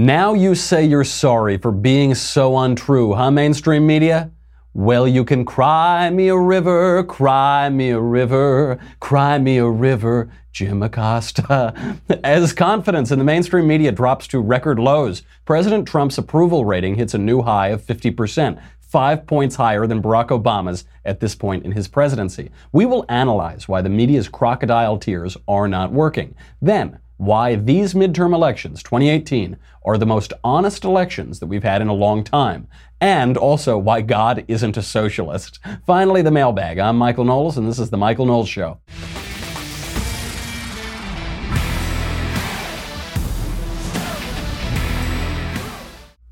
[0.00, 4.30] Now you say you're sorry for being so untrue, huh, mainstream media?
[4.72, 10.32] Well, you can cry me a river, cry me a river, cry me a river,
[10.52, 11.98] Jim Acosta.
[12.24, 17.12] As confidence in the mainstream media drops to record lows, President Trump's approval rating hits
[17.12, 21.72] a new high of 50%, five points higher than Barack Obama's at this point in
[21.72, 22.50] his presidency.
[22.72, 26.34] We will analyze why the media's crocodile tears are not working.
[26.62, 31.88] Then, why these midterm elections, 2018, are the most honest elections that we've had in
[31.88, 32.66] a long time,
[32.98, 35.58] and also why God isn't a socialist.
[35.86, 36.78] Finally, the mailbag.
[36.78, 38.80] I'm Michael Knowles, and this is The Michael Knowles Show.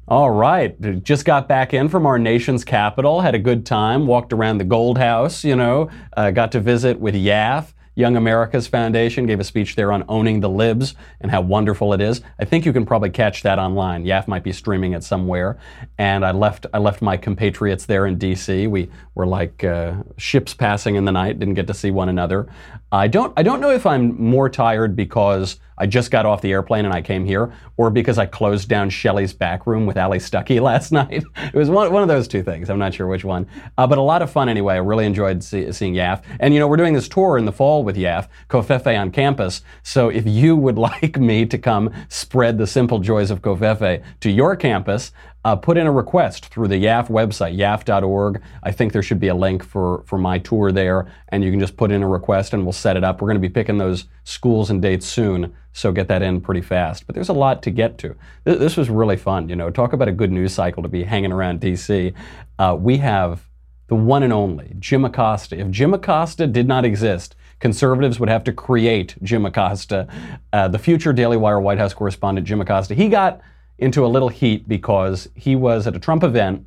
[0.08, 1.02] All right.
[1.02, 4.64] Just got back in from our nation's capital, had a good time, walked around the
[4.64, 7.74] Gold House, you know, uh, got to visit with YAF.
[7.98, 12.00] Young America's Foundation gave a speech there on owning the libs and how wonderful it
[12.00, 12.20] is.
[12.38, 14.04] I think you can probably catch that online.
[14.04, 15.58] YAF might be streaming it somewhere.
[15.98, 18.68] And I left I left my compatriots there in D.C.
[18.68, 21.40] We were like uh, ships passing in the night.
[21.40, 22.46] Didn't get to see one another.
[22.92, 26.52] I don't I don't know if I'm more tired because I just got off the
[26.52, 30.18] airplane and I came here, or because I closed down Shelly's back room with Allie
[30.18, 31.24] Stuckey last night.
[31.36, 32.68] it was one, one of those two things.
[32.68, 33.46] I'm not sure which one.
[33.76, 34.74] Uh, but a lot of fun anyway.
[34.74, 36.22] I really enjoyed see, seeing YAF.
[36.40, 39.62] And you know, we're doing this tour in the fall with YAF, Covfefe on campus.
[39.82, 44.30] So if you would like me to come spread the simple joys of Covfefe to
[44.30, 45.12] your campus,
[45.44, 48.42] uh, put in a request through the YAF website, yaf.org.
[48.62, 51.60] I think there should be a link for, for my tour there, and you can
[51.60, 53.20] just put in a request and we'll set it up.
[53.20, 56.60] We're going to be picking those schools and dates soon, so get that in pretty
[56.60, 57.06] fast.
[57.06, 58.16] But there's a lot to get to.
[58.44, 59.48] This, this was really fun.
[59.48, 62.12] You know, talk about a good news cycle to be hanging around DC.
[62.58, 63.48] Uh, we have
[63.86, 65.58] the one and only Jim Acosta.
[65.58, 70.08] If Jim Acosta did not exist, conservatives would have to create Jim Acosta,
[70.52, 72.94] uh, the future Daily Wire White House correspondent Jim Acosta.
[72.94, 73.40] He got
[73.78, 76.66] into a little heat because he was at a Trump event.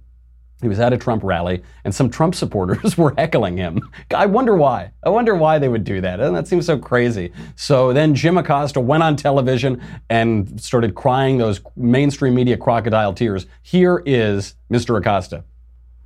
[0.62, 3.90] He was at a Trump rally, and some Trump supporters were heckling him.
[4.16, 4.91] I wonder why.
[5.03, 6.19] I wonder why they would do that.
[6.19, 7.31] And that seems so crazy.
[7.56, 13.47] So then Jim Acosta went on television and started crying those mainstream media crocodile tears.
[13.63, 14.97] Here is Mr.
[14.97, 15.44] Acosta.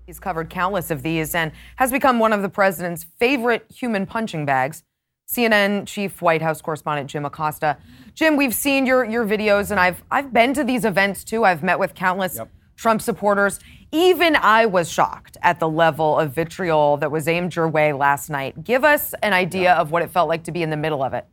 [0.06, 4.46] He's covered countless of these and has become one of the president's favorite human punching
[4.46, 4.84] bags.
[5.28, 7.78] CNN chief White House correspondent Jim Acosta.
[8.14, 11.44] Jim, we've seen your your videos, and I've I've been to these events too.
[11.44, 12.50] I've met with countless yep.
[12.76, 13.60] Trump supporters.
[13.92, 18.30] Even I was shocked at the level of vitriol that was aimed your way last
[18.30, 18.64] night.
[18.64, 21.14] Give us an idea of what it felt like to be in the middle of
[21.14, 21.26] it.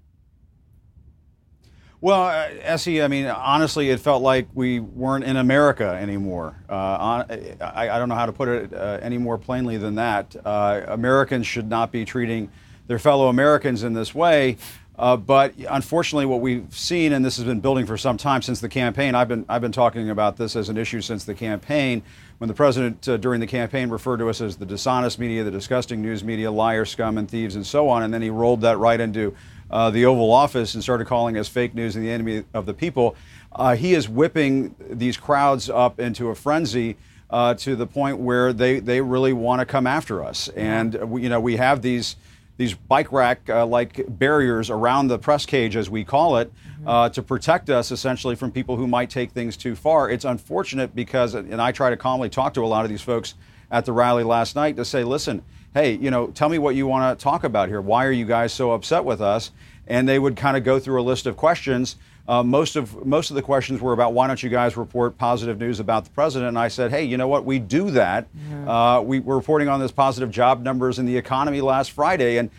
[2.00, 6.56] Well, uh, S.E., I mean, honestly, it felt like we weren't in America anymore.
[6.68, 7.24] Uh,
[7.60, 10.34] I, I, don't know how to put it uh, any more plainly than that.
[10.44, 12.50] Uh, Americans should not be treating
[12.86, 14.56] their fellow Americans in this way.
[14.98, 18.60] Uh, but unfortunately, what we've seen, and this has been building for some time since
[18.60, 22.02] the campaign, I've been, I've been talking about this as an issue since the campaign,
[22.38, 25.50] when the president uh, during the campaign referred to us as the dishonest media, the
[25.50, 28.02] disgusting news media, liar, scum, and thieves, and so on.
[28.02, 29.34] And then he rolled that right into
[29.70, 32.74] uh, the Oval Office and started calling us fake news and the enemy of the
[32.74, 33.16] people.
[33.50, 36.96] Uh, he is whipping these crowds up into a frenzy.
[37.30, 40.48] Uh, to the point where they, they really want to come after us.
[40.48, 42.16] And, we, you know, we have these,
[42.56, 46.88] these bike rack uh, like barriers around the press cage, as we call it, mm-hmm.
[46.88, 50.10] uh, to protect us essentially from people who might take things too far.
[50.10, 53.34] It's unfortunate because, and I try to calmly talk to a lot of these folks
[53.70, 55.42] at the rally last night to say, listen,
[55.74, 57.80] hey, you know, tell me what you want to talk about here.
[57.80, 59.50] Why are you guys so upset with us?
[59.86, 61.96] And they would kind of go through a list of questions.
[62.28, 65.58] Uh, most of most of the questions were about why don't you guys report positive
[65.58, 66.48] news about the president?
[66.50, 67.44] And I said, hey, you know what?
[67.44, 68.32] We do that.
[68.34, 68.68] Mm-hmm.
[68.68, 72.50] Uh, we were reporting on this positive job numbers in the economy last Friday, and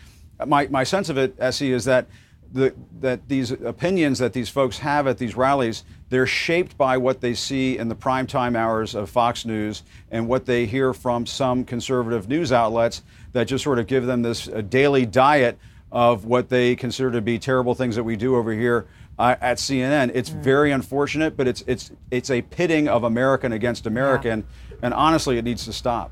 [0.46, 2.06] my, my sense of it, S.E., is that
[2.52, 7.20] the, that these opinions that these folks have at these rallies, they're shaped by what
[7.20, 11.64] they see in the primetime hours of Fox News and what they hear from some
[11.64, 13.02] conservative news outlets
[13.32, 15.58] that just sort of give them this uh, daily diet
[15.90, 18.86] of what they consider to be terrible things that we do over here
[19.18, 20.10] uh, at CNN.
[20.14, 20.42] It's mm.
[20.42, 24.40] very unfortunate, but it's it's it's a pitting of American against American,
[24.70, 24.76] yeah.
[24.82, 26.10] and honestly, it needs to stop.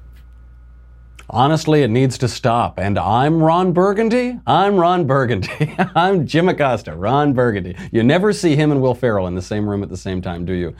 [1.31, 2.79] Honestly, it needs to stop.
[2.79, 4.39] And I'm Ron Burgundy.
[4.47, 5.75] I'm Ron Burgundy.
[5.95, 7.77] I'm Jim Acosta, Ron Burgundy.
[7.91, 10.45] You never see him and Will Ferrell in the same room at the same time,
[10.45, 10.75] do you?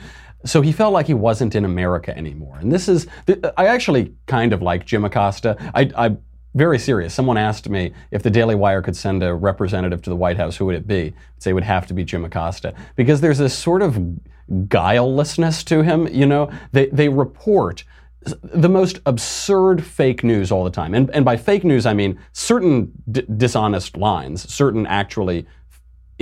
[0.45, 2.57] So he felt like he wasn't in America anymore.
[2.59, 3.07] And this is,
[3.57, 5.55] I actually kind of like Jim Acosta.
[5.73, 6.17] I, I
[6.55, 7.13] very serious.
[7.13, 10.55] Someone asked me if the Daily Wire could send a representative to the White House,
[10.55, 11.07] who would it be?
[11.07, 13.99] I'd say it would have to be Jim Acosta because there's this sort of
[14.67, 16.07] guilelessness to him.
[16.07, 17.83] You know, they they report
[18.41, 22.19] the most absurd fake news all the time, and and by fake news I mean
[22.31, 25.45] certain d- dishonest lines, certain actually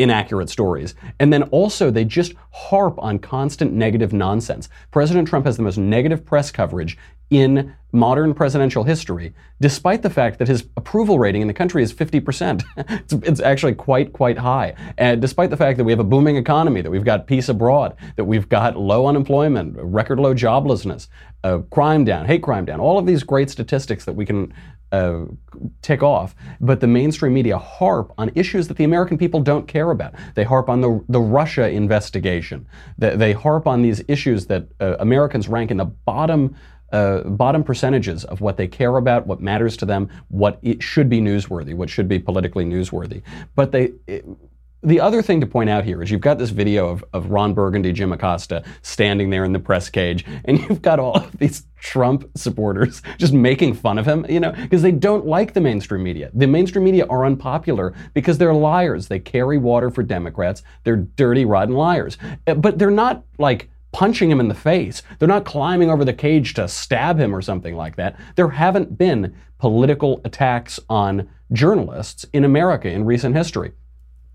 [0.02, 0.96] inaccurate stories.
[1.20, 4.70] And then also, they just harp on constant negative nonsense.
[4.92, 6.98] President Trump has the most negative press coverage
[7.32, 11.94] in modern presidential history, despite the fact that his approval rating in the country is
[11.94, 12.64] 50%.
[12.78, 14.76] it's, it's, actually quite, quite high.
[14.98, 17.96] And despite the fact that we have a booming economy, that we've got peace abroad,
[18.18, 21.08] that we've got low unemployment, record low joblessness,
[21.44, 24.54] uh, crime down, hate crime down, all of these great statistics that we can
[24.92, 25.26] uh,
[25.82, 29.92] tick off, but the mainstream media harp on issues that the American people don't care
[29.92, 30.14] about.
[30.36, 32.68] They harp on the, the Russia investigation.
[32.98, 36.56] They, they harp on these issues that uh, Americans rank in the bottom
[36.92, 41.22] uh, bottom percentages of what they care about, what matters to them, what should be
[41.22, 43.22] newsworthy, what should be politically newsworthy.
[43.56, 43.94] But they.
[44.08, 44.26] It,
[44.84, 47.54] the other thing to point out here is you've got this video of, of Ron
[47.54, 51.68] Burgundy, Jim Acosta standing there in the press cage, and you've got all of these
[51.82, 56.04] Trump supporters just making fun of him, you know, because they don't like the mainstream
[56.04, 56.30] media.
[56.34, 59.08] The mainstream media are unpopular because they're liars.
[59.08, 60.64] They carry water for Democrats.
[60.84, 62.18] They're dirty, rotten liars.
[62.48, 65.02] Uh, but they're not like punching him in the face.
[65.20, 68.18] They're not climbing over the cage to stab him or something like that.
[68.36, 73.74] There haven't been political attacks on journalists in America in recent history.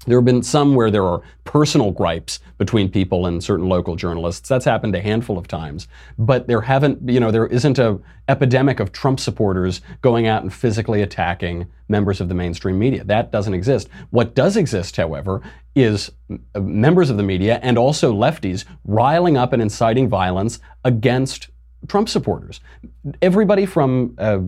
[0.07, 4.49] There have been some where there are personal gripes between people and certain local journalists.
[4.49, 5.89] That's happened a handful of times.
[6.17, 7.99] But there haven't, you know, there isn't a
[8.29, 13.05] epidemic of Trump supporters going out and physically attacking members of the mainstream media.
[13.05, 13.89] That doesn't exist.
[14.11, 15.43] What does exist, however,
[15.75, 16.13] is
[16.55, 21.49] members of the media and also lefties riling up and inciting violence against
[21.89, 22.61] Trump supporters.
[23.23, 24.39] Everybody from uh,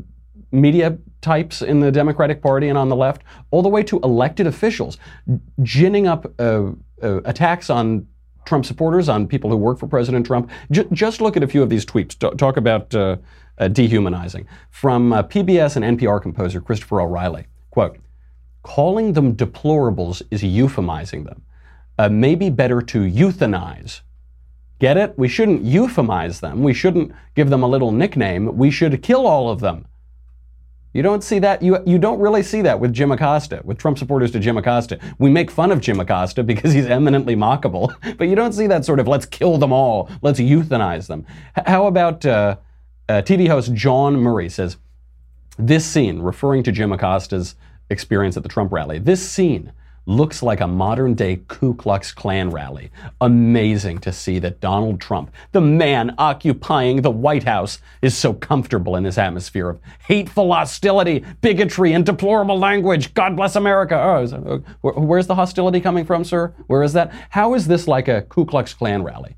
[0.51, 4.47] media types in the Democratic Party and on the left, all the way to elected
[4.47, 4.99] officials,
[5.63, 6.71] ginning up uh,
[7.03, 8.07] uh, attacks on
[8.45, 10.51] Trump supporters, on people who work for President Trump.
[10.71, 12.19] J- just look at a few of these tweets.
[12.19, 13.17] T- talk about uh,
[13.59, 14.47] uh dehumanizing.
[14.71, 17.99] From uh, PBS and NPR composer Christopher O'Riley, quote,
[18.63, 21.43] calling them deplorables is euphemizing them.
[21.99, 24.03] Uh, maybe better to euthanize
[24.79, 25.19] Get it?
[25.19, 26.63] We shouldn't euphemize them.
[26.63, 28.57] We shouldn't give them a little nickname.
[28.57, 29.87] We should kill all of them.
[30.99, 31.63] You don't see that.
[31.63, 34.99] You, you don't really see that with Jim Acosta, with Trump supporters to Jim Acosta.
[35.21, 38.85] We make fun of Jim Acosta because he's eminently mockable, but you don't see that
[38.85, 41.25] sort of let's kill them all, let's euthanize them.
[41.57, 42.57] H- how about uh,
[43.09, 44.77] uh, TV host John Murray says,
[45.57, 47.55] this scene, referring to Jim Acosta's
[47.91, 49.71] experience at the Trump rally, this scene
[50.09, 52.91] looks like a modern day Ku Klux Klan rally.
[53.21, 58.97] Amazing to see that Donald Trump, the man occupying the White House, is so comfortable
[58.97, 63.13] in this atmosphere of hateful hostility, bigotry, and deplorable language.
[63.13, 63.97] God bless America.
[63.97, 66.55] Oh, where's the hostility coming from, sir?
[66.69, 67.13] Where is that?
[67.29, 69.37] How is this like a Ku Klux Klan rally?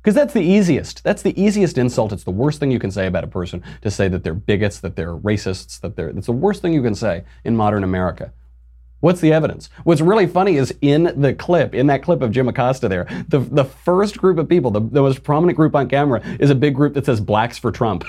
[0.00, 1.02] Because that's the easiest.
[1.02, 2.12] That's the easiest insult.
[2.12, 4.78] It's the worst thing you can say about a person to say that they're bigots,
[4.82, 6.10] that they're racists, that they're.
[6.10, 8.32] It's the worst thing you can say in modern America.
[9.00, 9.68] What's the evidence?
[9.84, 13.40] What's really funny is in the clip, in that clip of Jim Acosta there, the,
[13.40, 16.74] the first group of people, the, the most prominent group on camera, is a big
[16.74, 18.04] group that says Blacks for Trump.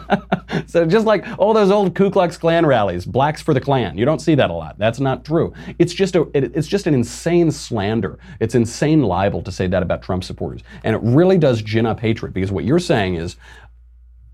[0.66, 3.96] so just like all those old Ku Klux Klan rallies, blacks for the Klan.
[3.98, 4.78] You don't see that a lot.
[4.78, 5.52] That's not true.
[5.78, 8.18] It's just a it, it's just an insane slander.
[8.40, 10.62] It's insane libel to say that about Trump supporters.
[10.84, 13.36] And it really does gin up hatred because what you're saying is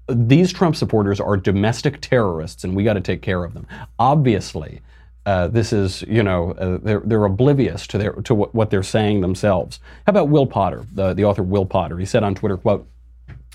[0.09, 3.67] these Trump supporters are domestic terrorists and we got to take care of them.
[3.99, 4.81] Obviously,
[5.29, 8.83] uh, this is, you know, uh, they're, they're oblivious to, their, to what, what they're
[8.83, 9.79] saying themselves.
[10.07, 11.99] How about Will Potter, the, the author Will Potter?
[11.99, 12.89] He said on Twitter, quote,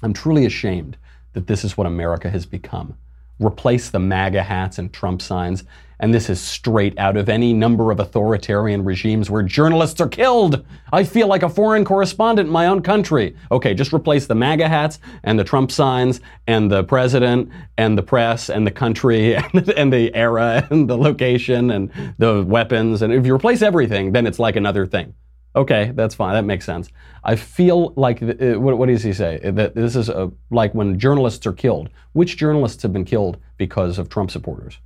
[0.04, 0.97] I'm truly ashamed
[1.33, 2.95] that this is what America has become.
[3.40, 5.63] Replace the MAGA hats and Trump signs
[6.04, 10.66] and this is straight out of any number of authoritarian regimes where journalists are killed.
[10.92, 13.37] I feel like a foreign correspondent in my own country.
[13.52, 18.04] Okay, just replace the MAGA hats and the Trump signs and the president and the
[18.04, 23.02] press and the country and, and the era and the location and the weapons.
[23.02, 25.13] And if you replace everything, then it's like another thing.
[25.56, 26.33] Okay, that's fine.
[26.33, 26.90] That makes sense.
[27.24, 29.40] I feel like, uh, what, what, does he say?
[29.44, 31.90] That this is a, like when journalists are killed.
[32.14, 34.80] Which journalists have been killed because of Trump supporters?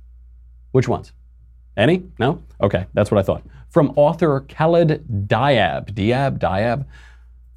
[0.72, 1.12] Which ones?
[1.76, 2.04] Any?
[2.18, 2.42] No?
[2.60, 3.42] Okay, that's what I thought.
[3.70, 6.84] From author Khaled Diab, Diab, Diab,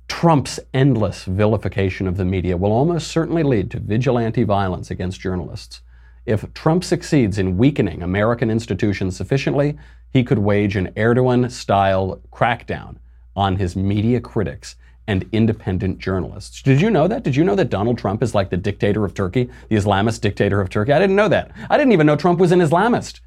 [0.08, 5.82] Trump's endless vilification of the media will almost certainly lead to vigilante violence against journalists.
[6.26, 9.78] If Trump succeeds in weakening American institutions sufficiently,
[10.12, 12.98] he could wage an Erdogan style crackdown
[13.36, 14.76] on his media critics
[15.08, 16.62] and independent journalists.
[16.62, 17.24] Did you know that?
[17.24, 20.62] Did you know that Donald Trump is like the dictator of Turkey, the Islamist dictator
[20.62, 20.94] of Turkey?
[20.94, 21.52] I didn't know that.
[21.70, 23.20] I didn't even know Trump was an Islamist.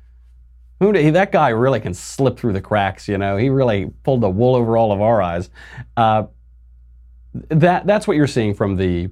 [0.81, 3.37] Who that guy really can slip through the cracks, you know.
[3.37, 5.49] He really pulled the wool over all of our eyes.
[5.97, 6.25] Uh,
[7.49, 9.11] that that's what you're seeing from the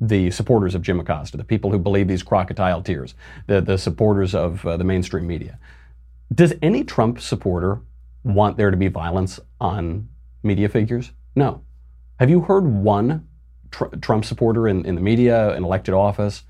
[0.00, 3.14] the supporters of Jim Acosta, the people who believe these crocodile tears,
[3.46, 5.58] the the supporters of uh, the mainstream media.
[6.34, 7.80] Does any Trump supporter
[8.24, 10.08] want there to be violence on
[10.42, 11.12] media figures?
[11.34, 11.62] No.
[12.18, 13.28] Have you heard one
[13.70, 16.42] tr- Trump supporter in, in the media, in elected office,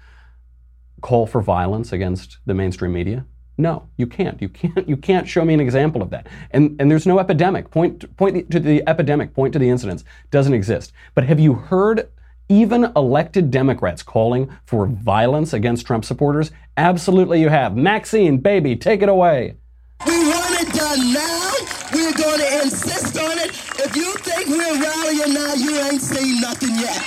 [1.02, 3.26] call for violence against the mainstream media?
[3.58, 4.40] No, you can't.
[4.40, 4.88] You can't.
[4.88, 6.26] You can't show me an example of that.
[6.50, 7.70] And and there's no epidemic.
[7.70, 9.34] Point point to the epidemic.
[9.34, 10.04] Point to the incidents.
[10.30, 10.92] Doesn't exist.
[11.14, 12.10] But have you heard
[12.48, 16.52] even elected Democrats calling for violence against Trump supporters?
[16.76, 17.76] Absolutely, you have.
[17.76, 19.56] Maxine, baby, take it away.
[20.04, 21.52] We want it done now.
[21.92, 23.50] We're going to insist on it.
[23.80, 27.00] If you think we're rallying now, you ain't seen nothing yet.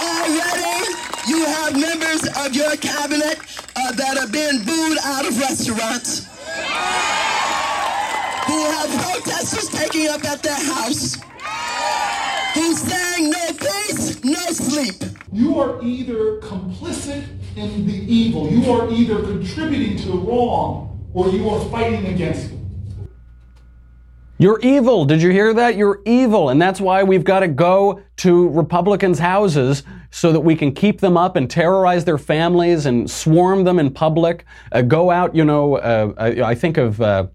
[0.00, 0.94] Already,
[1.28, 3.38] you have members of your cabinet
[3.76, 6.26] uh, that have been booed out of restaurants.
[8.46, 11.16] Who have protesters taking up at their house.
[12.54, 15.02] Who's saying no peace, no sleep.
[15.32, 17.24] You are either complicit
[17.60, 22.52] in the evil, you are either contributing to the wrong, or you are fighting against
[22.52, 22.58] it.
[24.38, 25.04] You're evil.
[25.04, 25.76] Did you hear that?
[25.76, 26.48] You're evil.
[26.48, 31.00] And that's why we've got to go to Republicans' houses so that we can keep
[31.00, 34.46] them up and terrorize their families and swarm them in public.
[34.72, 37.00] Uh, go out, you know, uh, I, I, think of.
[37.02, 37.26] Uh,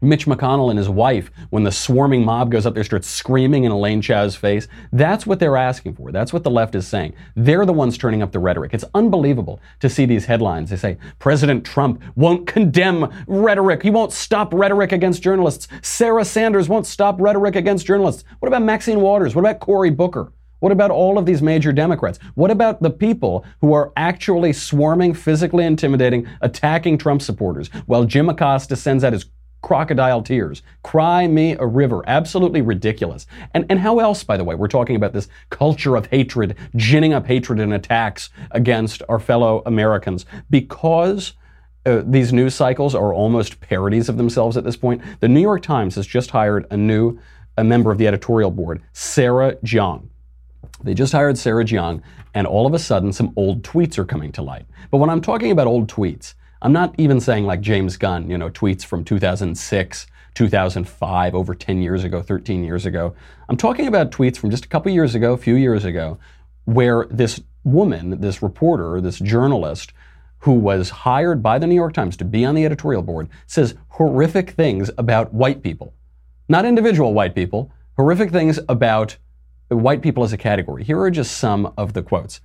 [0.00, 3.72] Mitch McConnell and his wife, when the swarming mob goes up there, starts screaming in
[3.72, 4.66] Elaine Chao's face.
[4.92, 6.10] That's what they're asking for.
[6.10, 7.14] That's what the left is saying.
[7.36, 8.72] They're the ones turning up the rhetoric.
[8.72, 10.70] It's unbelievable to see these headlines.
[10.70, 13.82] They say President Trump won't condemn rhetoric.
[13.82, 15.68] He won't stop rhetoric against journalists.
[15.82, 18.24] Sarah Sanders won't stop rhetoric against journalists.
[18.38, 19.34] What about Maxine Waters?
[19.34, 20.32] What about Cory Booker?
[20.60, 22.18] What about all of these major Democrats?
[22.34, 28.28] What about the people who are actually swarming, physically intimidating, attacking Trump supporters while Jim
[28.28, 29.24] Acosta sends out his
[29.62, 30.62] crocodile tears.
[30.82, 32.02] Cry me a river.
[32.06, 33.26] Absolutely ridiculous.
[33.54, 37.12] And, and how else, by the way, we're talking about this culture of hatred, ginning
[37.12, 41.34] up hatred and attacks against our fellow Americans because
[41.86, 45.02] uh, these news cycles are almost parodies of themselves at this point.
[45.20, 47.18] The New York Times has just hired a new
[47.56, 50.08] a member of the editorial board, Sarah Jeong.
[50.82, 52.00] They just hired Sarah Jeong,
[52.34, 54.66] and all of a sudden, some old tweets are coming to light.
[54.90, 58.36] But when I'm talking about old tweets, I'm not even saying like James Gunn, you
[58.36, 63.14] know, tweets from 2006, 2005, over 10 years ago, 13 years ago.
[63.48, 66.18] I'm talking about tweets from just a couple years ago, a few years ago,
[66.64, 69.92] where this woman, this reporter, this journalist,
[70.40, 73.74] who was hired by the New York Times to be on the editorial board, says
[73.88, 75.94] horrific things about white people.
[76.48, 79.16] Not individual white people, horrific things about
[79.68, 80.84] white people as a category.
[80.84, 82.40] Here are just some of the quotes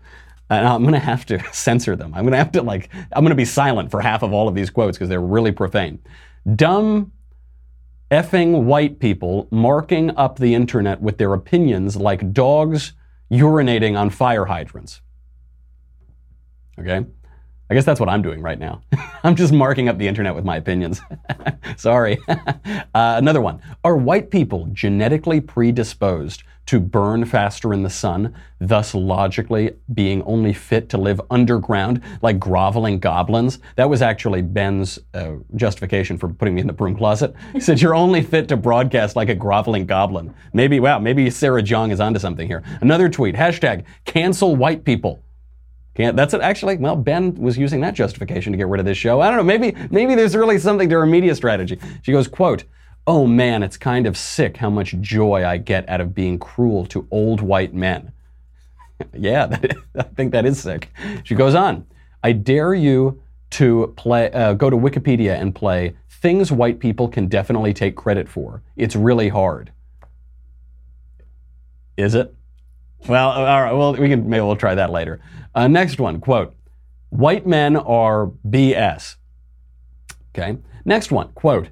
[0.49, 2.13] and I'm going to have to censor them.
[2.13, 4.47] I'm going to have to like I'm going to be silent for half of all
[4.47, 5.99] of these quotes because they're really profane.
[6.55, 7.11] Dumb
[8.11, 12.93] effing white people marking up the internet with their opinions like dogs
[13.31, 15.01] urinating on fire hydrants.
[16.77, 17.05] Okay?
[17.69, 18.81] I guess that's what I'm doing right now.
[19.23, 21.01] I'm just marking up the internet with my opinions.
[21.77, 22.19] Sorry.
[22.27, 22.37] uh,
[22.93, 23.61] another one.
[23.83, 30.53] Are white people genetically predisposed to burn faster in the sun, thus logically being only
[30.53, 33.59] fit to live underground like groveling goblins.
[33.75, 37.35] That was actually Ben's uh, justification for putting me in the broom closet.
[37.53, 40.33] He said, You're only fit to broadcast like a groveling goblin.
[40.53, 42.63] Maybe, wow, maybe Sarah Jeong is onto something here.
[42.81, 45.21] Another tweet hashtag cancel white people.
[45.95, 46.41] Can't, that's it.
[46.41, 49.21] Actually, well, Ben was using that justification to get rid of this show.
[49.21, 49.43] I don't know.
[49.43, 51.79] Maybe, maybe there's really something to her media strategy.
[52.01, 52.65] She goes, quote,
[53.07, 56.85] oh man, it's kind of sick how much joy I get out of being cruel
[56.87, 58.11] to old white men.
[59.13, 59.57] yeah,
[59.95, 60.89] I think that is sick.
[61.23, 61.85] She goes on,
[62.23, 63.21] I dare you
[63.51, 68.27] to play, uh, go to Wikipedia and play things white people can definitely take credit
[68.27, 68.63] for.
[68.75, 69.71] It's really hard.
[71.95, 72.33] Is it?
[73.07, 73.73] Well, all right.
[73.73, 75.21] Well, we can maybe we'll try that later.
[75.53, 76.55] Uh, next one, quote:
[77.09, 79.15] White men are BS.
[80.35, 80.57] Okay.
[80.85, 81.69] Next one, quote: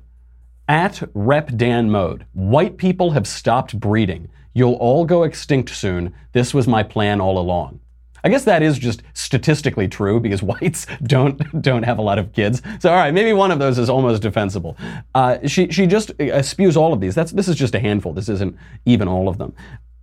[0.68, 4.30] at Rep Dan Mode, white people have stopped breeding.
[4.54, 6.13] You'll all go extinct soon.
[6.32, 7.80] This was my plan all along.
[8.24, 12.32] I guess that is just statistically true because whites don't don't have a lot of
[12.32, 12.62] kids.
[12.80, 14.78] So all right, maybe one of those is almost defensible.
[15.16, 17.16] Uh, she she just uh, spews all of these.
[17.16, 18.13] That's this is just a handful.
[18.13, 19.54] This isn't even all of them.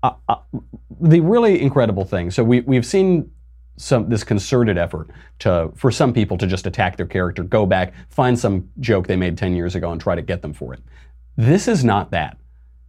[0.03, 0.37] Uh, uh
[1.01, 2.31] the really incredible thing.
[2.31, 3.31] So we we've seen
[3.77, 5.09] some this concerted effort
[5.41, 9.17] to for some people to just attack their character, go back, find some joke they
[9.17, 10.81] made 10 years ago and try to get them for it.
[11.37, 12.37] This is not that.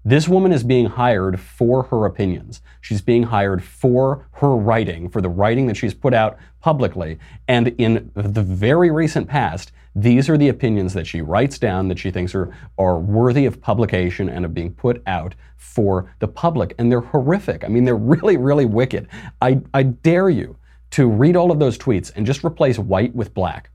[0.03, 2.61] This woman is being hired for her opinions.
[2.81, 7.19] She's being hired for her writing, for the writing that she's put out publicly.
[7.47, 11.99] And in the very recent past, these are the opinions that she writes down that
[11.99, 16.73] she thinks are, are worthy of publication and of being put out for the public.
[16.77, 17.63] And they're horrific.
[17.63, 19.07] I mean, they're really, really wicked.
[19.41, 20.55] I, I dare you
[20.91, 23.69] to read all of those tweets and just replace white with black.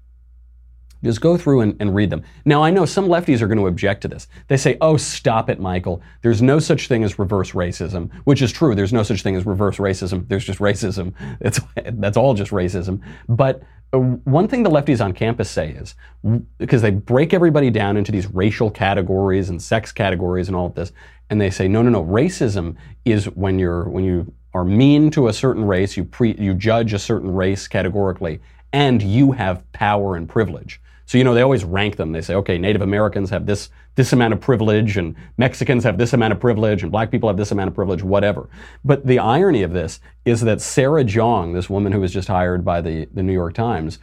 [1.05, 2.23] Just go through and, and, read them.
[2.45, 4.29] Now, I know some lefties are going to object to this.
[4.49, 6.03] They say, oh, stop it, Michael.
[6.23, 8.75] There's no such thing as reverse racism, which is true.
[8.75, 10.27] There's no such thing as reverse racism.
[10.27, 11.13] There's just racism.
[11.39, 11.61] That's,
[12.01, 13.03] that's all just racism.
[13.29, 13.63] But
[13.93, 15.95] Uh, one thing the lefties on campus say is
[16.59, 20.75] because they break everybody down into these racial categories and sex categories and all of
[20.75, 20.93] this,
[21.31, 25.29] and they say, no, no, no, racism is when you're when you are mean to
[25.29, 28.41] a certain race, you pre, you judge a certain race categorically,
[28.73, 30.81] and you have power and privilege.
[31.07, 32.13] So, you know, they always rank them.
[32.13, 36.13] They say, okay, Native Americans have this, this amount of privilege, and Mexicans have this
[36.13, 38.49] amount of privilege, and black people have this amount of privilege, whatever.
[38.85, 42.65] But the irony of this is that Sarah Jeong, this woman who was just hired
[42.65, 44.01] by the, the New York Times,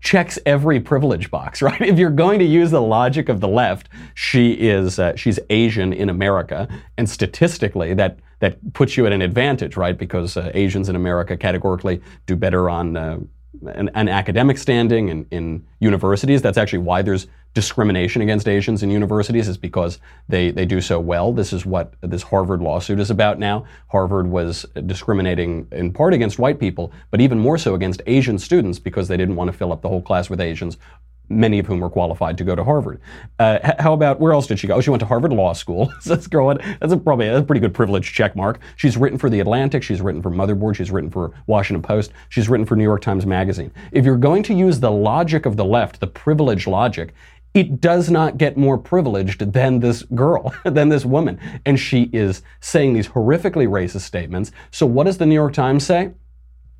[0.00, 1.80] checks every privilege box, right?
[1.80, 5.92] If you're going to use the logic of the left, she is uh, she's Asian
[5.92, 9.96] in America, and statistically that that puts you at an advantage, right?
[9.96, 13.18] Because uh, Asians in America categorically do better on uh,
[13.62, 16.42] an, an, academic standing in, in universities.
[16.42, 20.98] That's actually why there's discrimination against Asians in universities is because they, they do so
[20.98, 21.32] well.
[21.32, 23.64] This is what this Harvard lawsuit is about now.
[23.88, 28.78] Harvard was discriminating in part against white people, but even more so against Asian students
[28.78, 30.78] because they didn't want to fill up the whole class with Asians
[31.28, 33.00] many of whom were qualified to go to Harvard.
[33.38, 34.74] Uh, how about where else did she go?
[34.74, 35.92] Oh, she went to Harvard Law School.
[36.04, 38.60] this girl, that's a, probably a pretty good privilege check mark.
[38.76, 39.82] She's written for The Atlantic.
[39.82, 40.76] She's written for Motherboard.
[40.76, 42.12] She's written for Washington Post.
[42.28, 43.72] She's written for New York Times Magazine.
[43.92, 47.14] If you're going to use the logic of the left, the privilege logic,
[47.54, 51.38] it does not get more privileged than this girl, than this woman.
[51.64, 54.50] And she is saying these horrifically racist statements.
[54.72, 56.10] So what does the New York Times say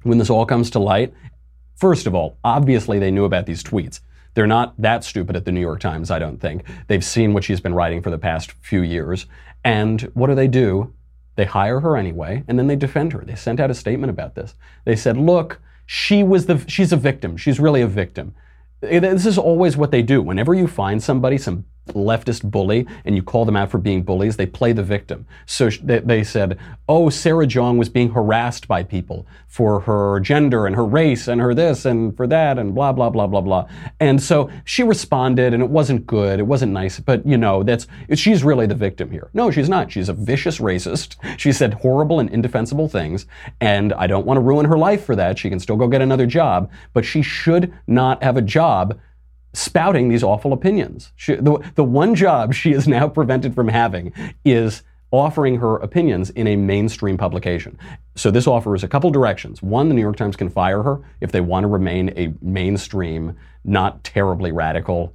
[0.02, 1.14] when this all comes to light?
[1.76, 4.00] First of all, obviously they knew about these tweets.
[4.34, 6.64] They're not that stupid at the New York Times, I don't think.
[6.88, 9.26] They've seen what she's been writing for the past few years.
[9.64, 10.92] And what do they do?
[11.36, 13.24] They hire her anyway, and then they defend her.
[13.24, 14.54] They sent out a statement about this.
[14.84, 17.36] They said, look, she was the, she's a victim.
[17.36, 18.34] She's really a victim.
[18.80, 20.20] This is always what they do.
[20.20, 24.36] Whenever you find somebody, some leftist bully and you call them out for being bullies,
[24.36, 25.26] they play the victim.
[25.46, 30.74] So they said, oh, Sarah Jeong was being harassed by people for her gender and
[30.74, 33.68] her race and her this and for that and blah, blah, blah, blah, blah.
[34.00, 36.40] And so she responded and it wasn't good.
[36.40, 36.98] It wasn't nice.
[37.00, 39.30] But, you know, that's, she's really the victim here.
[39.34, 39.92] No, she's not.
[39.92, 41.16] She's a vicious racist.
[41.44, 43.26] She said horrible and indefensible things.
[43.60, 45.38] And I don't want to ruin her life for that.
[45.38, 48.98] She can still go get another job, but she should not have a job
[49.54, 51.12] spouting these awful opinions.
[51.16, 54.12] She, the, the one job she is now prevented from having
[54.44, 57.78] is offering her opinions in a mainstream publication.
[58.16, 59.62] So this offers a couple directions.
[59.62, 63.36] One, the New York Times can fire her if they want to remain a mainstream,
[63.64, 65.14] not terribly radical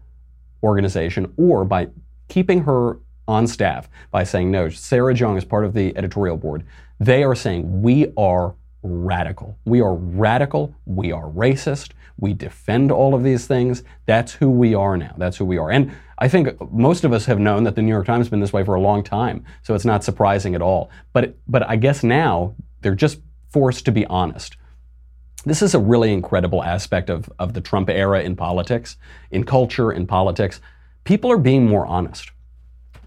[0.63, 1.89] organization, or by
[2.29, 2.97] keeping her
[3.27, 6.65] on staff by saying, no, Sarah Jeong is part of the editorial board.
[6.99, 9.57] They are saying, we are radical.
[9.65, 10.73] We are radical.
[10.85, 11.91] We are racist.
[12.19, 13.83] We defend all of these things.
[14.05, 15.15] That's who we are now.
[15.17, 15.71] That's who we are.
[15.71, 18.41] And I think most of us have known that the New York Times has been
[18.41, 20.89] this way for a long time, so it's not surprising at all.
[21.13, 24.57] But, but I guess now they're just forced to be honest.
[25.45, 28.97] This is a really incredible aspect of, of the Trump era in politics,
[29.31, 30.59] in culture, in politics.
[31.05, 32.31] People are being more honest.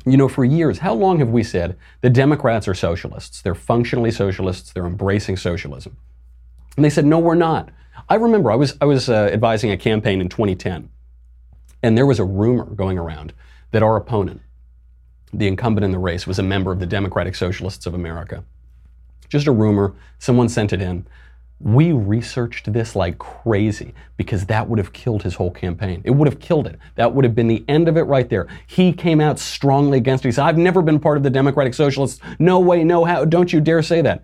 [0.07, 3.43] You know, for years, how long have we said the Democrats are socialists?
[3.43, 5.99] They're functionally socialists, they're embracing socialism.
[6.77, 7.69] And they said, no, we're not.
[8.09, 10.89] I remember I was, I was uh, advising a campaign in 2010,
[11.83, 13.33] and there was a rumor going around
[13.71, 14.41] that our opponent,
[15.33, 18.45] the incumbent in the race, was a member of the Democratic Socialists of America.
[19.29, 21.07] Just a rumor, someone sent it in.
[21.59, 26.03] We researched this like crazy because that would have killed his whole campaign.
[26.05, 26.79] It would have killed it.
[26.97, 28.49] That would have been the end of it right there.
[28.67, 30.29] He came out strongly against it.
[30.29, 32.21] He said, I've never been part of the Democratic Socialists.
[32.39, 33.25] No way, no how.
[33.25, 34.23] Don't you dare say that.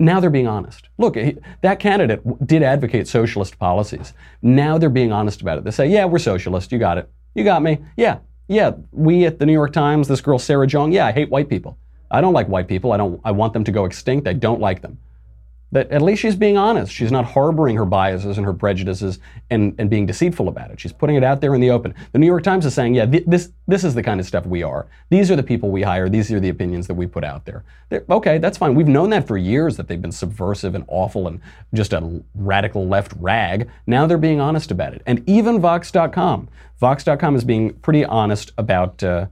[0.00, 0.88] Now they're being honest.
[0.98, 1.16] Look,
[1.60, 4.14] that candidate did advocate socialist policies.
[4.42, 5.64] Now they're being honest about it.
[5.64, 6.72] They say, yeah, we're socialist.
[6.72, 7.08] You got it.
[7.34, 7.78] You got me.
[7.96, 8.72] Yeah, yeah.
[8.90, 11.78] We at the New York Times, this girl Sarah Jeong, yeah, I hate white people.
[12.10, 12.90] I don't like white people.
[12.90, 13.20] I don't.
[13.24, 14.26] I want them to go extinct.
[14.26, 14.98] I don't like them
[15.72, 16.92] that at least she's being honest.
[16.92, 19.18] She's not harboring her biases and her prejudices
[19.50, 20.80] and, and being deceitful about it.
[20.80, 21.94] She's putting it out there in the open.
[22.12, 24.46] The New York Times is saying, yeah, th- this, this is the kind of stuff
[24.46, 24.86] we are.
[25.10, 26.08] These are the people we hire.
[26.08, 27.64] These are the opinions that we put out there.
[27.88, 28.74] They're, okay, that's fine.
[28.74, 31.40] We've known that for years that they've been subversive and awful and
[31.72, 33.70] just a radical left rag.
[33.86, 35.02] Now they're being honest about it.
[35.06, 36.48] And even Vox.com.
[36.78, 39.02] Vox.com is being pretty honest about.
[39.02, 39.26] Uh,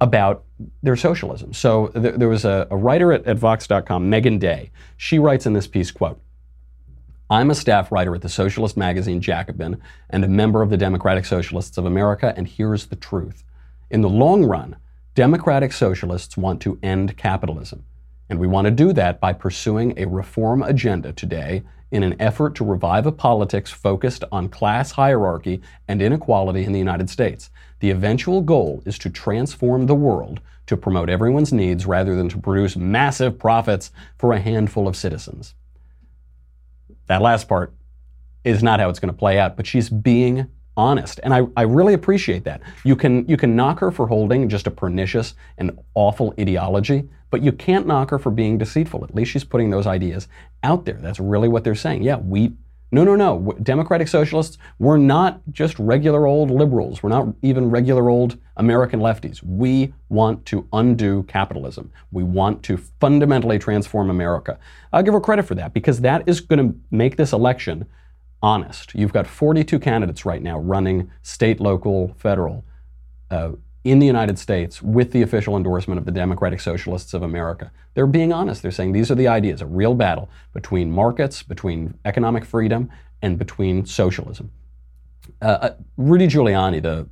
[0.00, 0.44] about
[0.82, 1.52] their socialism.
[1.52, 4.70] So th- there was a, a writer at, at Vox.com, Meagan Day.
[4.96, 6.20] She writes in this piece, quote,
[7.28, 9.80] I'm a staff writer at the socialist magazine Jacobin
[10.10, 13.42] and a member of the Democratic Socialists of America, and here's the truth.
[13.90, 14.76] In the long run,
[15.14, 17.84] democratic socialists want to end capitalism.
[18.28, 22.54] And we want to do that by pursuing a reform agenda today in an effort
[22.56, 27.50] to revive a politics focused on class hierarchy and inequality in the United States.
[27.80, 32.38] The eventual goal is to transform the world to promote everyone's needs rather than to
[32.38, 35.54] produce massive profits for a handful of citizens.
[37.06, 37.72] That last part
[38.44, 41.20] is not how it's going to play out, but she's being honest.
[41.22, 42.60] And I, I really appreciate that.
[42.84, 47.42] You can, you can knock her for holding just a pernicious and awful ideology, but
[47.42, 49.04] you can't knock her for being deceitful.
[49.04, 50.28] At least she's putting those ideas
[50.62, 50.98] out there.
[51.00, 52.02] That's really what they're saying.
[52.02, 52.52] Yeah, we,
[52.92, 53.52] no, no, no.
[53.62, 57.02] Democratic Socialists, we're not just regular old liberals.
[57.02, 59.42] We're not even regular old American lefties.
[59.42, 61.90] We want to undo capitalism.
[62.12, 64.58] We want to fundamentally transform America.
[64.92, 67.86] I'll give her credit for that because that is going to make this election
[68.40, 68.94] honest.
[68.94, 72.64] You've got 42 candidates right now running state, local, federal
[73.30, 73.52] uh,
[73.86, 77.70] in the United States with the official endorsement of the Democratic Socialists of America.
[77.94, 78.60] They're being honest.
[78.60, 82.90] They're saying these are the ideas a real battle between markets, between economic freedom,
[83.22, 84.50] and between socialism.
[85.40, 87.06] Uh, uh, Rudy Giuliani, the,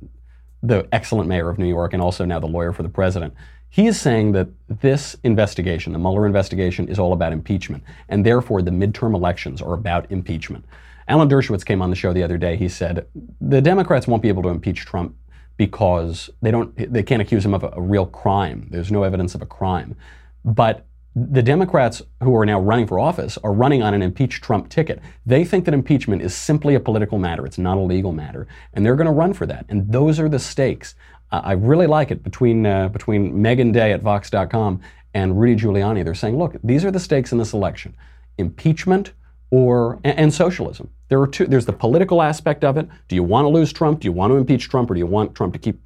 [0.63, 3.33] the excellent mayor of New York and also now the lawyer for the president,
[3.69, 8.61] he is saying that this investigation, the Mueller investigation, is all about impeachment, and therefore
[8.61, 10.65] the midterm elections are about impeachment.
[11.07, 12.57] Alan Dershowitz came on the show the other day.
[12.57, 13.07] He said
[13.39, 15.15] the Democrats won't be able to impeach Trump
[15.57, 18.67] because they don't they can't accuse him of a, a real crime.
[18.71, 19.95] There's no evidence of a crime.
[20.43, 24.67] But the Democrats who are now running for office are running on an impeach Trump
[24.67, 25.01] ticket.
[25.25, 27.45] They think that impeachment is simply a political matter.
[27.45, 29.65] It's not a legal matter, and they're going to run for that.
[29.69, 30.95] And those are the stakes.
[31.31, 34.81] Uh, I really like it between uh, between Meagan Day at Vox.com
[35.13, 36.03] and Rudy Giuliani.
[36.03, 37.95] They're saying, look, these are the stakes in this election:
[38.37, 39.13] impeachment
[39.55, 40.89] or and, and, socialism.
[41.07, 41.45] There are two.
[41.45, 42.89] There's the political aspect of it.
[43.07, 44.01] Do you want to lose Trump?
[44.01, 45.79] Do you want to impeach Trump, or do you want Trump to keep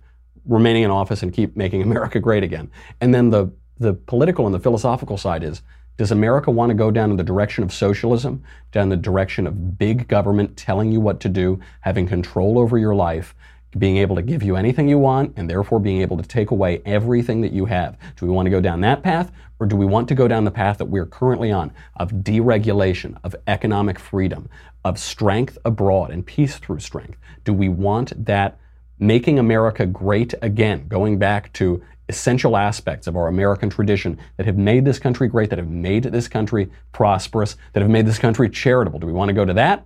[0.46, 2.72] remaining in office and keep making America great again?
[3.00, 5.62] And then the the political and the philosophical side is.
[5.98, 9.78] Does America want to go down in the direction of socialism, down the direction of
[9.78, 13.36] big government telling you what to do, having control over your life,
[13.78, 16.82] being able to give you anything you want and therefore being able to take away
[16.86, 17.98] everything that you have.
[18.16, 20.44] Do we want to go down that path or do we want to go down
[20.44, 24.50] the path that we're currently on of deregulation, of economic freedom,
[24.84, 27.20] of strength abroad and peace through strength?
[27.44, 28.58] Do we want that
[28.98, 34.58] making America great again, going back to essential aspects of our American tradition that have
[34.58, 38.50] made this country great, that have made this country prosperous, that have made this country
[38.50, 39.00] charitable?
[39.00, 39.86] Do we want to go to that?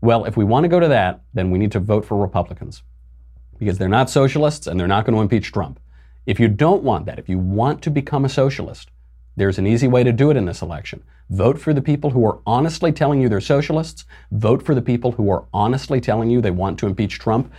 [0.00, 2.82] Well, if we want to go to that, then we need to vote for Republicans
[3.58, 5.80] because they're not socialists and they're not going to impeach Trump.
[6.26, 8.90] If you don't want that, if you want to become a socialist,
[9.36, 11.02] there's an easy way to do it in this election.
[11.30, 14.04] Vote for the people who are honestly telling you they're socialists.
[14.32, 17.52] Vote for the people who are honestly telling you they want to impeach Trump.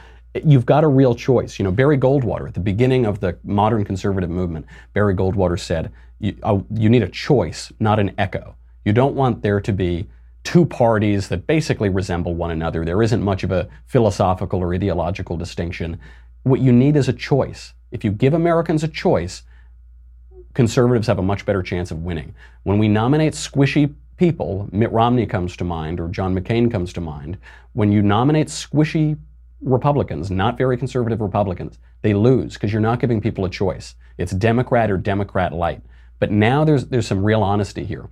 [0.44, 1.58] You've got a real choice.
[1.58, 5.92] You know, Barry Goldwater, at the beginning of the modern conservative movement, Barry Goldwater said,
[6.20, 8.56] you, uh, you need a choice, not an echo.
[8.86, 10.10] You don't want there to be
[10.44, 12.86] two parties that basically resemble one another.
[12.86, 16.00] There isn't much of a philosophical or ideological distinction.
[16.44, 17.74] What you need is a choice.
[17.92, 19.44] If you give Americans a choice,
[20.54, 22.34] conservatives have a much better chance of winning.
[22.64, 27.02] When we nominate squishy people, Mitt Romney comes to mind or John McCain comes to
[27.02, 27.38] mind,
[27.74, 29.18] when you nominate squishy
[29.62, 33.96] Republicans, not very conservative Republicans, they lose because you're not giving people a choice.
[34.18, 35.82] It's Democrat or Democrat light.
[36.20, 38.10] But now there's, there's some real honesty here.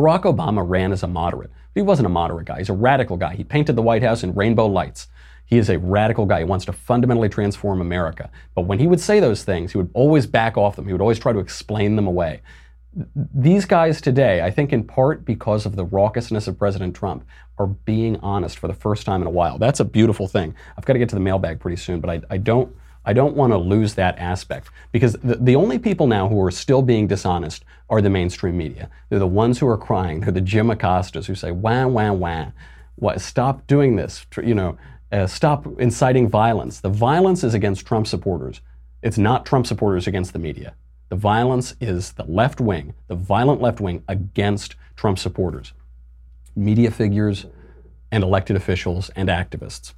[0.00, 1.50] Barack Obama ran as a moderate.
[1.50, 3.34] But He wasn't a moderate guy, he's a radical guy.
[3.34, 5.08] He painted the White House in rainbow lights.
[5.44, 6.38] He is a radical guy.
[6.38, 8.30] He wants to fundamentally transform America.
[8.54, 10.86] But when he would say those things, he would always back off them.
[10.86, 12.40] He would always try to explain them away.
[13.34, 17.24] These guys today, I think in part because of the raucousness of President Trump,
[17.58, 19.58] are being honest for the first time in a while.
[19.58, 20.54] That's a beautiful thing.
[20.78, 22.74] I've got to get to the mailbag pretty soon, but I, I don't
[23.10, 26.52] I don't want to lose that aspect because the, the only people now who are
[26.52, 28.88] still being dishonest are the mainstream media.
[29.08, 30.20] They're the ones who are crying.
[30.20, 32.52] They're the Jim Acostas who say, wah, wah, wah.
[32.94, 34.24] What, stop doing this.
[34.40, 34.78] You know,
[35.10, 36.78] uh, stop inciting violence.
[36.78, 38.60] The violence is against Trump supporters.
[39.02, 40.74] It's not Trump supporters against the media.
[41.08, 45.72] The violence is the left wing, the violent left wing against Trump supporters,
[46.54, 47.46] media figures,
[48.12, 49.94] and elected officials and activists.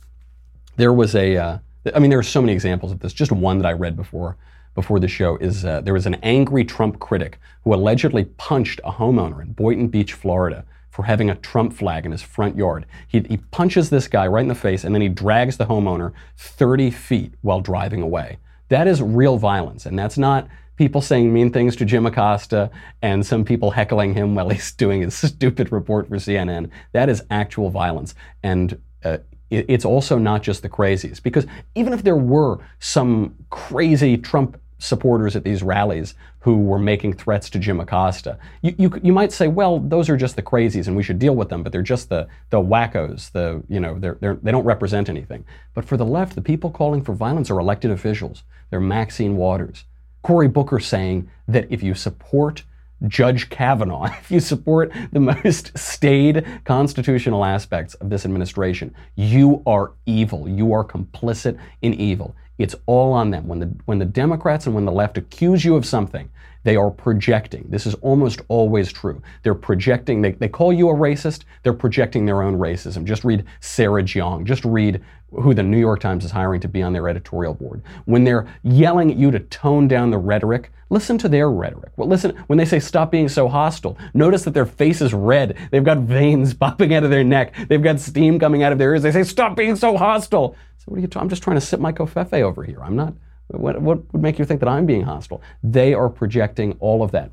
[0.76, 1.58] There was a, uh,
[1.94, 3.12] I mean, there are so many examples of this.
[3.12, 4.36] Just one that I read before
[4.74, 8.92] before the show is uh, there was an angry Trump critic who allegedly punched a
[8.92, 12.86] homeowner in Boynton Beach, Florida, for having a Trump flag in his front yard.
[13.08, 16.12] He, he punches this guy right in the face and then he drags the homeowner
[16.36, 18.38] 30 feet while driving away.
[18.68, 22.70] That is real violence, and that's not people saying mean things to Jim Acosta
[23.02, 26.70] and some people heckling him while he's doing his stupid report for CNN.
[26.92, 28.14] That is actual violence.
[28.42, 29.18] And uh,
[29.52, 31.22] it's also not just the crazies.
[31.22, 37.12] Because even if there were some crazy Trump supporters at these rallies who were making
[37.12, 38.36] threats to Jim Acosta.
[38.62, 41.36] You, you, you might say, well, those are just the crazies and we should deal
[41.36, 44.64] with them, but they're just the, the wackos, the, you know, they're, they're, they don't
[44.64, 45.44] represent anything.
[45.74, 48.42] But for the left, the people calling for violence are elected officials.
[48.70, 49.84] They're Maxine Waters.
[50.22, 52.64] Cory Booker saying that if you support
[53.08, 59.92] Judge Kavanaugh, if you support the most staid constitutional aspects of this administration, you are
[60.06, 60.48] evil.
[60.48, 62.34] You are complicit in evil.
[62.58, 63.48] It's all on them.
[63.48, 66.30] When the, when the Democrats and when the left accuse you of something,
[66.64, 67.66] they are projecting.
[67.68, 69.22] This is almost always true.
[69.42, 73.04] They're projecting, they, they call you a racist, they're projecting their own racism.
[73.04, 74.44] Just read Sarah Jeong.
[74.44, 77.82] Just read who the New York Times is hiring to be on their editorial board.
[78.04, 81.92] When they're yelling at you to tone down the rhetoric, listen to their rhetoric.
[81.96, 85.56] Well, listen, when they say stop being so hostile, notice that their face is red.
[85.70, 87.54] They've got veins popping out of their neck.
[87.68, 89.02] They've got steam coming out of their ears.
[89.02, 90.54] They say stop being so hostile.
[90.78, 91.08] So what are you?
[91.16, 92.82] I'm just trying to sip my covfefe over here.
[92.82, 93.14] I'm not.
[93.52, 95.42] What, what would make you think that I'm being hostile?
[95.62, 97.30] They are projecting all of that.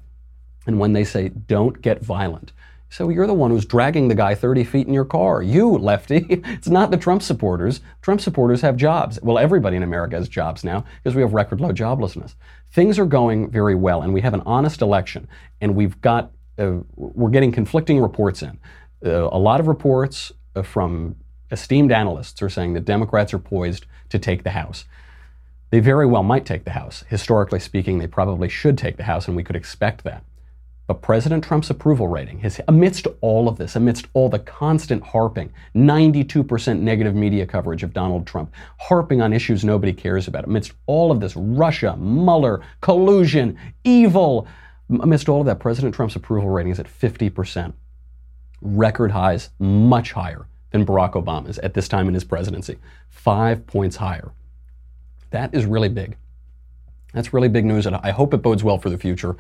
[0.67, 2.51] And when they say don't get violent,
[2.91, 5.43] so you're the one who's dragging the guy 30 feet in your car.
[5.43, 6.25] You, lefty.
[6.45, 7.81] It's not the Trump supporters.
[8.01, 9.19] Trump supporters have jobs.
[9.21, 12.33] Well, everybody in America has jobs now because we have record low joblessness.
[12.71, 15.27] Things are going very well, and we have an honest election,
[15.61, 18.59] and we've got uh, we're getting conflicting reports in.
[19.05, 21.15] Uh, a lot of reports uh, from
[21.51, 24.85] esteemed analysts are saying that Democrats are poised to take the House.
[25.71, 27.03] They very well might take the House.
[27.09, 30.23] Historically speaking, they probably should take the House, and we could expect that.
[30.87, 35.53] But President Trump's approval rating, his, amidst all of this, amidst all the constant harping,
[35.75, 41.11] 92% negative media coverage of Donald Trump, harping on issues nobody cares about, amidst all
[41.11, 44.47] of this Russia, Mueller, collusion, evil,
[44.89, 47.71] amidst all of that, President Trump's approval rating is at 50%.
[48.61, 52.79] Record highs, much higher than Barack Obama's at this time in his presidency.
[53.09, 54.31] Five points higher.
[55.31, 56.17] That is really big.
[57.13, 59.35] That's really big news, and I hope it bodes well for the future.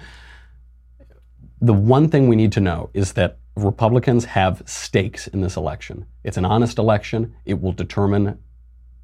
[1.61, 6.05] The one thing we need to know is that Republicans have stakes in this election.
[6.23, 7.35] It's an honest election.
[7.45, 8.39] It will determine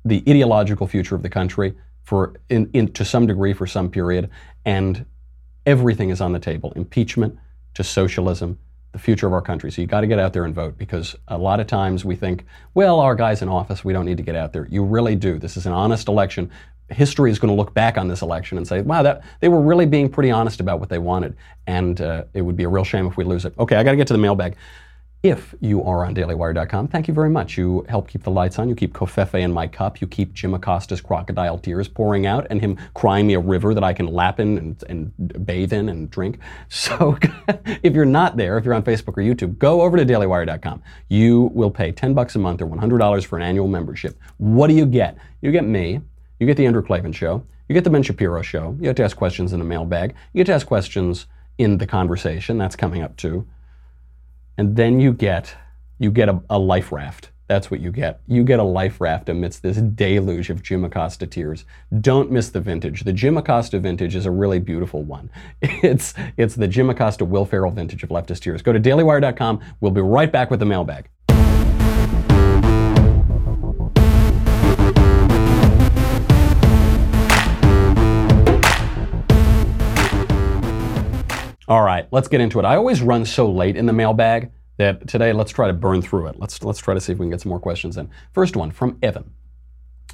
[0.05, 4.29] the ideological future of the country for, in, in, to some degree, for some period,
[4.63, 5.05] and
[5.65, 7.37] everything is on the table: impeachment
[7.73, 8.57] to socialism,
[8.95, 9.69] the future of our country.
[9.69, 12.15] So you got to get out there and vote because a lot of times we
[12.15, 14.69] think, well, our guy's in office, we don't need to get out there.
[14.71, 15.37] You really do.
[15.37, 16.49] This is an honest election.
[16.89, 19.59] History is going to look back on this election and say, wow, that they were
[19.59, 21.35] really being pretty honest about what they wanted,
[21.67, 23.53] and uh, it would be a real shame if we lose it.
[23.59, 24.55] Okay, I got to get to the mailbag.
[25.25, 27.57] If you are on dailywire.com, thank you very much.
[27.57, 28.69] You help keep the lights on.
[28.69, 29.99] You keep covfefe in my cup.
[29.99, 33.83] You keep Jim Acosta's crocodile tears pouring out and him crying me a river that
[33.83, 36.37] I can lap in and, and bathe in and drink.
[36.69, 37.17] So
[37.81, 40.83] if you're not there, if you're on Facebook or YouTube, go over to dailywire.com.
[41.09, 44.19] You will pay 10 bucks a month or $100 for an annual membership.
[44.37, 45.17] What do you get?
[45.41, 46.01] You get me.
[46.39, 47.43] You get the Andrew Klavan show.
[47.67, 48.75] You get the Ben Shapiro show.
[48.77, 50.13] You get to ask questions in the mailbag.
[50.33, 51.25] You get to ask questions
[51.57, 52.59] in the conversation.
[52.59, 53.47] That's coming up too
[54.57, 55.55] and then you get
[55.97, 57.29] you get a, a, life raft.
[57.47, 58.19] That's what you get.
[58.27, 61.63] You get a life raft amidst this deluge of Jim Acosta tears.
[62.01, 63.03] Don't miss the vintage.
[63.03, 65.29] The Jim Acosta vintage is a really beautiful one.
[65.61, 68.61] It's it's the Jim Acosta Will Ferrell vintage of leftist tears.
[68.61, 69.61] Go to dailywire.com.
[69.79, 71.07] We'll be right back with the mailbag.
[81.67, 82.65] All right, let's get into it.
[82.65, 86.27] I always run so late in the mailbag that today let's try to burn through
[86.27, 86.35] it.
[86.37, 88.07] Let's let's try to see if we can get some more questions in.
[88.33, 89.31] First one from Evan.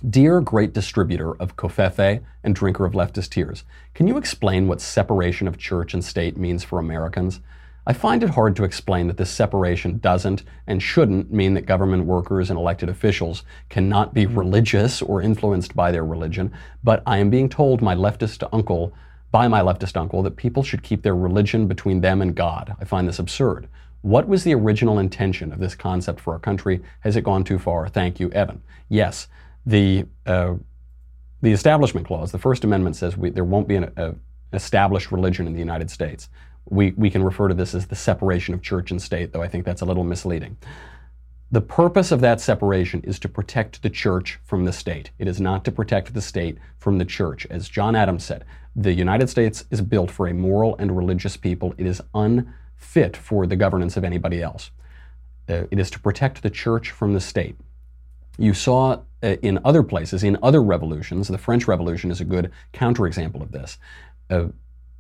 [0.10, 5.46] Dear great distributor of covfefe and drinker of leftist tears, can you explain what separation
[5.46, 7.42] of church and state means for Americans?
[7.86, 12.06] I find it hard to explain that this separation doesn't and shouldn't mean that government
[12.06, 17.30] workers and elected officials cannot be religious or influenced by their religion, but I am
[17.30, 18.94] being told my leftist uncle
[19.32, 22.76] by my leftist uncle that people should keep their religion between them and God.
[22.80, 23.68] I find this absurd.
[24.02, 26.82] What was the original intention of this concept for our country?
[27.02, 27.88] Has it gone too far?
[27.88, 28.62] Thank you, Evan.
[28.90, 29.28] Yes,
[29.66, 30.56] the uh,
[31.42, 34.14] the Establishment Clause, the First Amendment says we, there won't be an a,
[34.54, 36.30] established religion in the United States.
[36.70, 39.48] We, we can refer to this as the separation of church and state, though I
[39.48, 40.58] think that's a little misleading.
[41.54, 45.12] The purpose of that separation is to protect the church from the state.
[45.20, 47.46] It is not to protect the state from the church.
[47.50, 51.76] As John Adams said, the United States is built for a moral and religious people.
[51.78, 54.72] It is unfit for the governance of anybody else.
[55.50, 57.58] Uh, it is to protect the church from the state.
[58.38, 62.50] You saw uh, in other places, in other revolutions, the French Revolution is a good
[62.74, 63.78] counterexample of this.
[64.30, 64.46] Uh,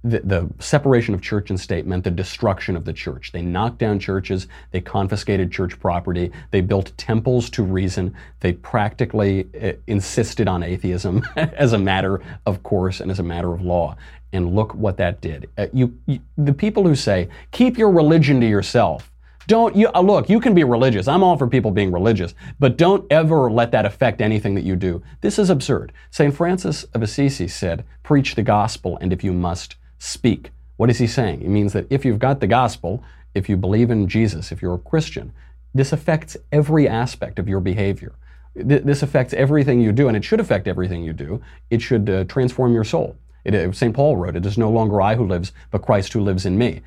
[0.03, 3.31] the, the, separation of church and state meant the destruction of the church.
[3.31, 9.47] They knocked down churches, they confiscated church property, they built temples to reason, they practically
[9.61, 13.95] uh, insisted on atheism as a matter of course and as a matter of law.
[14.33, 15.49] And look what that did.
[15.57, 19.11] Uh, you, you, the people who say, keep your religion to yourself,
[19.47, 21.07] don't you uh, look, you can be religious.
[21.07, 24.75] I'm all for people being religious, but don't ever let that affect anything that you
[24.75, 25.03] do.
[25.21, 25.91] This is absurd.
[26.09, 26.33] St.
[26.33, 30.49] Francis of Assisi said, preach the gospel, and if you must, speak.
[30.77, 31.43] What is he saying?
[31.43, 33.03] It means that if you've got the gospel,
[33.35, 35.31] if you believe in Jesus, if you're a Christian,
[35.75, 38.15] this affects every aspect of your behavior.
[38.55, 41.41] This affects everything you do, and it should affect everything you do.
[41.69, 43.15] It should uh, transform your soul.
[43.47, 43.95] Uh, St.
[43.95, 46.81] Paul wrote, It is no longer I who lives, but Christ who lives in me.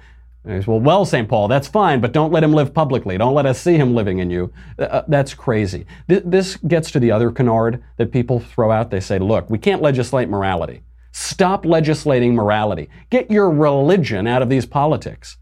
[0.45, 1.27] Says, well, well, St.
[1.27, 3.17] Paul, that's fine, but don't let him live publicly.
[3.17, 4.53] Don't let us see him living in you.
[4.79, 5.87] Uh, uh that's crazy.
[6.09, 8.91] Th- this gets to the other canard that people throw out.
[8.91, 10.83] They say, look, we can't legislate morality.
[11.17, 12.91] Stop legislating morality.
[13.09, 15.37] Get your religion out of these politics.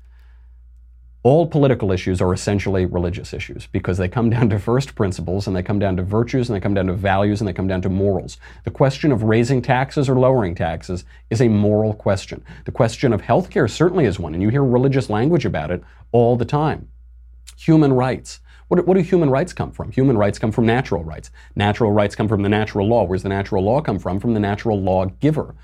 [1.23, 5.57] All political issues are essentially religious issues because they come down to first principles and
[5.57, 7.81] they come down to virtues and they come down to values and they come down
[7.81, 8.37] to morals.
[8.65, 12.45] The question of raising taxes or lowering taxes is a moral question.
[12.67, 15.83] The question of healthcare certainly is one, and you hear religious language about it
[16.13, 16.91] all the time.
[17.57, 18.41] Human rights.
[18.73, 19.93] What, what do human rights come from?
[19.93, 21.31] Human rights come from natural rights.
[21.55, 23.05] Natural rights come from the natural law.
[23.05, 24.19] Where's the natural law come from?
[24.19, 25.55] From the natural law giver,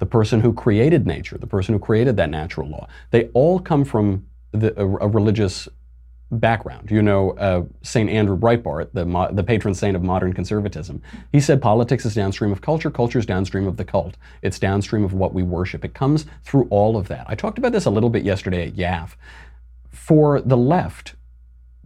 [0.00, 2.88] the person who created nature, the person who created that natural law.
[3.12, 5.68] They all come from the, a, a religious
[6.32, 6.90] background.
[6.90, 8.10] You know, uh, St.
[8.10, 12.50] Andrew Breitbart, the, mo- the patron saint of modern conservatism, he said politics is downstream
[12.50, 14.16] of culture, culture is downstream of the cult.
[14.42, 15.84] It's downstream of what we worship.
[15.84, 17.26] It comes through all of that.
[17.28, 19.10] I talked about this a little bit yesterday at YAF.
[19.92, 21.14] For the left,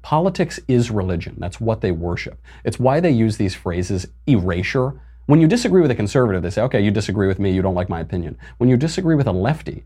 [0.05, 1.35] Politics is religion.
[1.39, 2.39] That's what they worship.
[2.63, 5.01] It's why they use these phrases erasure.
[5.25, 7.75] When you disagree with a conservative, they say, okay, you disagree with me, you don't
[7.75, 8.37] like my opinion.
[8.59, 9.83] When you disagree with a lefty,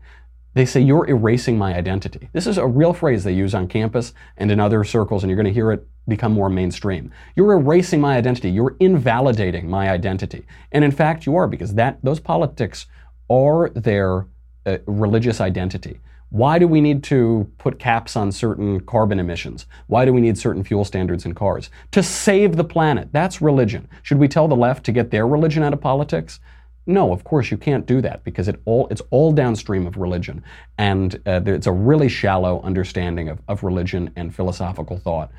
[0.55, 2.27] they say, you're erasing my identity.
[2.33, 5.37] This is a real phrase they use on campus and in other circles, and you're
[5.37, 7.13] going to hear it become more mainstream.
[7.37, 8.49] You're erasing my identity.
[8.51, 10.45] You're invalidating my identity.
[10.73, 12.87] And in fact, you are, because that, those politics
[13.29, 14.25] are their
[14.65, 16.01] uh, religious identity.
[16.29, 19.65] Why do we need to put caps on certain carbon emissions?
[19.87, 21.71] Why do we need certain fuel standards in cars?
[21.91, 23.09] To save the planet.
[23.11, 23.87] That's religion.
[24.03, 26.39] Should we tell the left to get their religion out of politics?
[26.85, 30.43] No, of course you can't do that because it all it's all downstream of religion,
[30.77, 35.31] and uh, it's a really shallow understanding of, of religion and philosophical thought,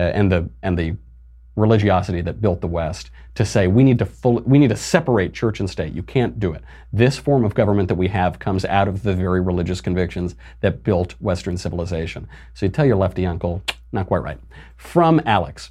[0.00, 0.96] uh, and the and the
[1.58, 5.32] religiosity that built the West to say we need to full, we need to separate
[5.32, 5.92] church and state.
[5.92, 6.62] You can't do it.
[6.92, 10.82] This form of government that we have comes out of the very religious convictions that
[10.82, 12.28] built Western civilization.
[12.54, 14.38] So you tell your lefty uncle, not quite right.
[14.76, 15.70] From Alex.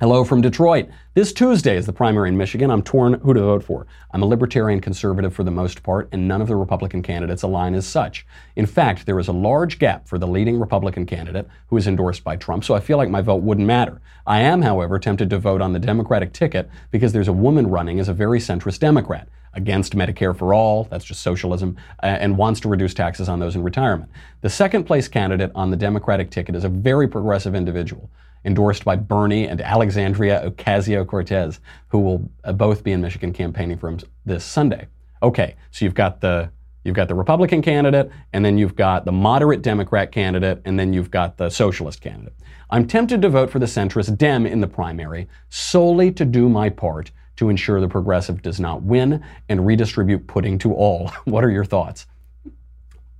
[0.00, 0.88] Hello from Detroit.
[1.14, 2.68] This Tuesday is the primary in Michigan.
[2.68, 3.86] I'm torn who to vote for.
[4.10, 7.76] I'm a libertarian conservative for the most part, and none of the Republican candidates align
[7.76, 8.26] as such.
[8.56, 12.24] In fact, there is a large gap for the leading Republican candidate who is endorsed
[12.24, 14.02] by Trump, so I feel like my vote wouldn't matter.
[14.26, 18.00] I am, however, tempted to vote on the Democratic ticket because there's a woman running
[18.00, 22.68] as a very centrist Democrat against Medicare for all, that's just socialism, and wants to
[22.68, 24.10] reduce taxes on those in retirement.
[24.40, 28.10] The second place candidate on the Democratic ticket is a very progressive individual
[28.44, 33.78] endorsed by Bernie and Alexandria Ocasio Cortez, who will uh, both be in Michigan campaigning
[33.78, 34.86] for him this Sunday.
[35.22, 36.50] Okay, so you've got the
[36.84, 40.92] You've got the Republican candidate, and then you've got the moderate Democrat candidate, and then
[40.92, 42.34] you've got the socialist candidate.
[42.70, 46.68] I'm tempted to vote for the centrist Dem in the primary solely to do my
[46.68, 51.08] part to ensure the progressive does not win and redistribute pudding to all.
[51.24, 52.06] what are your thoughts?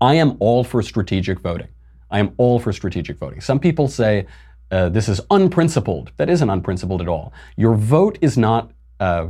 [0.01, 1.69] I am all for strategic voting.
[2.11, 3.41] I am all for strategic voting.
[3.41, 4.27] Some people say
[4.75, 6.11] uh, this is unprincipled.
[6.17, 7.33] That isn't unprincipled at all.
[7.57, 8.73] Your vote is not.
[8.99, 9.29] Uh,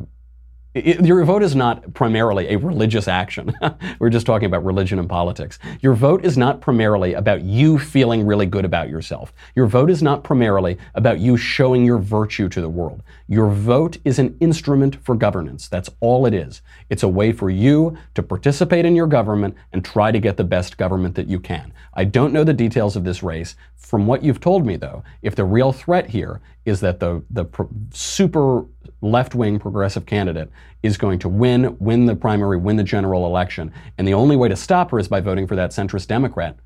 [0.74, 3.54] your vote is not primarily a religious action.
[4.00, 5.60] We're just talking about religion and politics.
[5.82, 9.32] Your vote is not primarily about you feeling really good about yourself.
[9.54, 13.04] Your vote is not primarily about you showing your virtue to the world.
[13.26, 15.66] Your vote is an instrument for governance.
[15.68, 16.60] That's all it is.
[16.90, 20.44] It's a way for you to participate in your government and try to get the
[20.44, 21.72] best government that you can.
[21.94, 23.56] I don't know the details of this race.
[23.76, 27.46] From what you've told me, though, if the real threat here is that the, the
[27.46, 28.66] pro- super
[29.00, 30.50] left wing progressive candidate
[30.82, 34.48] is going to win, win the primary, win the general election, and the only way
[34.48, 36.58] to stop her is by voting for that centrist Democrat,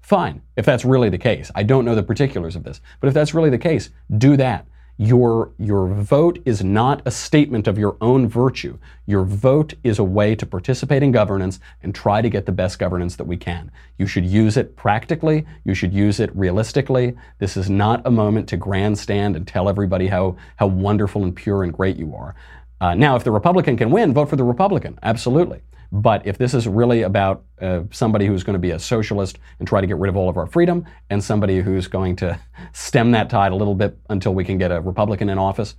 [0.00, 1.50] fine, if that's really the case.
[1.56, 4.66] I don't know the particulars of this, but if that's really the case, do that.
[4.96, 8.78] Your, your vote is not a statement of your own virtue.
[9.06, 12.78] Your vote is a way to participate in governance and try to get the best
[12.78, 13.72] governance that we can.
[13.98, 15.46] You should use it practically.
[15.64, 17.16] You should use it realistically.
[17.40, 21.64] This is not a moment to grandstand and tell everybody how, how wonderful and pure
[21.64, 22.36] and great you are.
[22.80, 24.96] Uh, now, if the Republican can win, vote for the Republican.
[25.02, 25.60] Absolutely.
[25.94, 29.68] But if this is really about uh, somebody who's going to be a socialist and
[29.68, 32.36] try to get rid of all of our freedom, and somebody who's going to
[32.72, 35.76] stem that tide a little bit until we can get a Republican in office,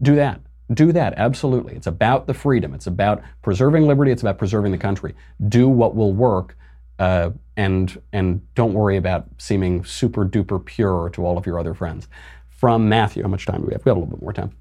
[0.00, 0.40] do that.
[0.72, 1.74] Do that, absolutely.
[1.74, 2.72] It's about the freedom.
[2.72, 4.10] It's about preserving liberty.
[4.10, 5.14] It's about preserving the country.
[5.48, 6.56] Do what will work,
[6.98, 11.74] uh, and and don't worry about seeming super duper pure to all of your other
[11.74, 12.08] friends.
[12.48, 13.84] From Matthew, how much time do we have?
[13.84, 14.56] We have a little bit more time.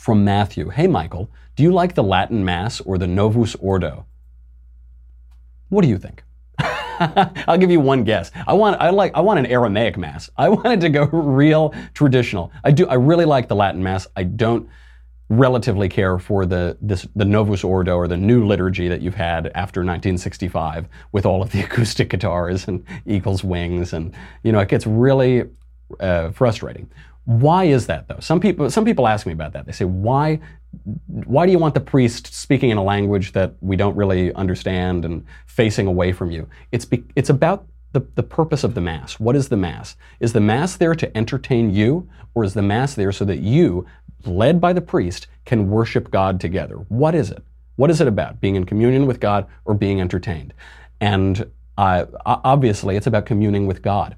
[0.00, 4.06] From Matthew, hey Michael, do you like the Latin Mass or the Novus Ordo?
[5.68, 6.24] What do you think?
[6.58, 8.30] I'll give you one guess.
[8.46, 10.30] I want I like I want an Aramaic mass.
[10.38, 12.50] I wanted to go real traditional.
[12.64, 14.06] I do I really like the Latin mass.
[14.16, 14.70] I don't
[15.28, 19.48] relatively care for the this the Novus Ordo or the new liturgy that you've had
[19.48, 24.70] after 1965 with all of the acoustic guitars and eagles wings and you know it
[24.70, 25.44] gets really
[26.00, 26.90] uh, frustrating.
[27.30, 28.18] Why is that though?
[28.18, 29.64] Some people some people ask me about that.
[29.64, 30.40] They say why
[31.06, 35.04] why do you want the priest speaking in a language that we don't really understand
[35.04, 36.48] and facing away from you?
[36.72, 39.20] It's be, it's about the, the purpose of the Mass.
[39.20, 39.94] What is the Mass?
[40.18, 43.86] Is the Mass there to entertain you, or is the Mass there so that you,
[44.24, 46.78] led by the priest, can worship God together?
[46.88, 47.44] What is it?
[47.76, 48.40] What is it about?
[48.40, 50.52] Being in communion with God or being entertained?
[51.00, 54.16] And uh, obviously, it's about communing with God.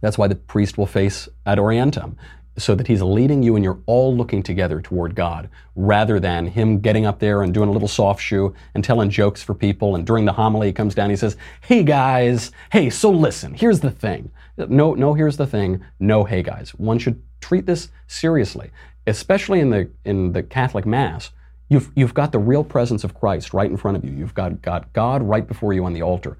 [0.00, 2.16] That's why the priest will face ad orientem
[2.58, 6.80] so that he's leading you and you're all looking together toward God rather than him
[6.80, 9.94] getting up there and doing a little soft shoe and telling jokes for people.
[9.94, 13.80] And during the homily, he comes down, he says, Hey guys, hey, so listen, here's
[13.80, 14.30] the thing.
[14.56, 15.84] No, no, here's the thing.
[16.00, 16.70] No, hey guys.
[16.70, 18.70] One should treat this seriously,
[19.06, 21.30] especially in the, in the Catholic Mass.
[21.68, 24.12] You've, you've got the real presence of Christ right in front of you.
[24.12, 26.38] You've got, got God right before you on the altar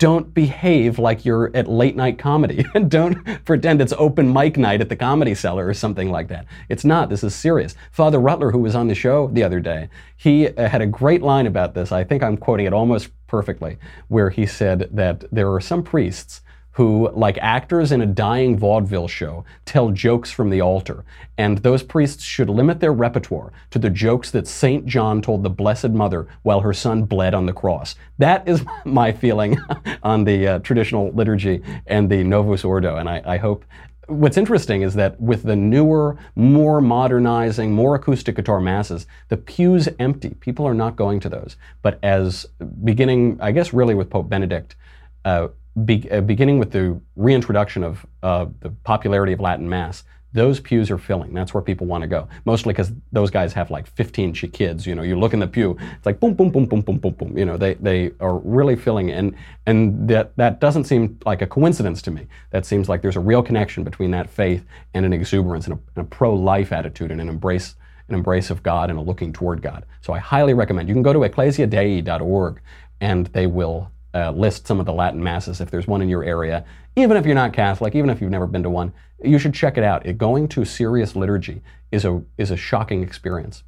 [0.00, 2.64] don't behave like you're at late night comedy.
[2.74, 6.46] And don't pretend it's open mic night at the comedy cellar or something like that.
[6.68, 7.10] It's not.
[7.10, 7.76] This is serious.
[7.92, 11.22] Father Rutler, who was on the show the other day, he uh, had a great
[11.22, 11.92] line about this.
[11.92, 13.76] I think I'm quoting it almost perfectly,
[14.08, 16.40] where he said that there are some priests
[16.72, 21.04] who, like actors in a dying vaudeville show, tell jokes from the altar.
[21.36, 24.86] And those priests should limit their repertoire to the jokes that St.
[24.86, 27.96] John told the Blessed Mother while her son bled on the cross.
[28.18, 29.58] That is my feeling
[30.02, 32.96] on the uh, traditional liturgy and the Novus Ordo.
[32.96, 33.64] And I, I hope
[34.10, 39.88] what's interesting is that with the newer, more modernizing, more acoustic guitar masses, the pews
[39.98, 40.34] empty.
[40.40, 41.56] People are not going to those.
[41.82, 42.46] But as
[42.84, 44.76] beginning, I guess, really with Pope Benedict,
[45.24, 45.48] uh,
[45.84, 50.90] be, uh, beginning with the reintroduction of uh, the popularity of Latin Mass, those pews
[50.90, 51.34] are filling.
[51.34, 52.28] That's where people want to go.
[52.44, 54.86] Mostly because those guys have like 15 kids.
[54.86, 57.14] You know, you look in the pew, it's like boom, boom, boom, boom, boom, boom,
[57.14, 57.36] boom.
[57.36, 59.34] You know, they, they are really filling, and
[59.66, 62.26] and that that doesn't seem like a coincidence to me.
[62.50, 64.64] That seems like there's a real connection between that faith
[64.94, 67.74] and an exuberance and a, and a pro-life attitude and an embrace
[68.08, 69.86] an embrace of God and a looking toward God.
[70.00, 70.88] So I highly recommend.
[70.88, 72.60] You can go to ecclesiadei.org,
[73.00, 76.24] and they will uh, list some of the Latin masses if there's one in your
[76.24, 76.64] area.
[76.96, 78.92] Even if you're not Catholic, even if you've never been to one,
[79.22, 80.06] you should check it out.
[80.06, 83.62] It, going to serious liturgy is a is a shocking experience,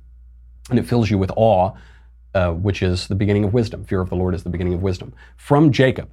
[0.71, 1.73] and it fills you with awe,
[2.35, 3.85] uh, which is the beginning of wisdom.
[3.85, 5.15] Fear of the Lord is the beginning of wisdom.
[5.37, 6.11] From Jacob,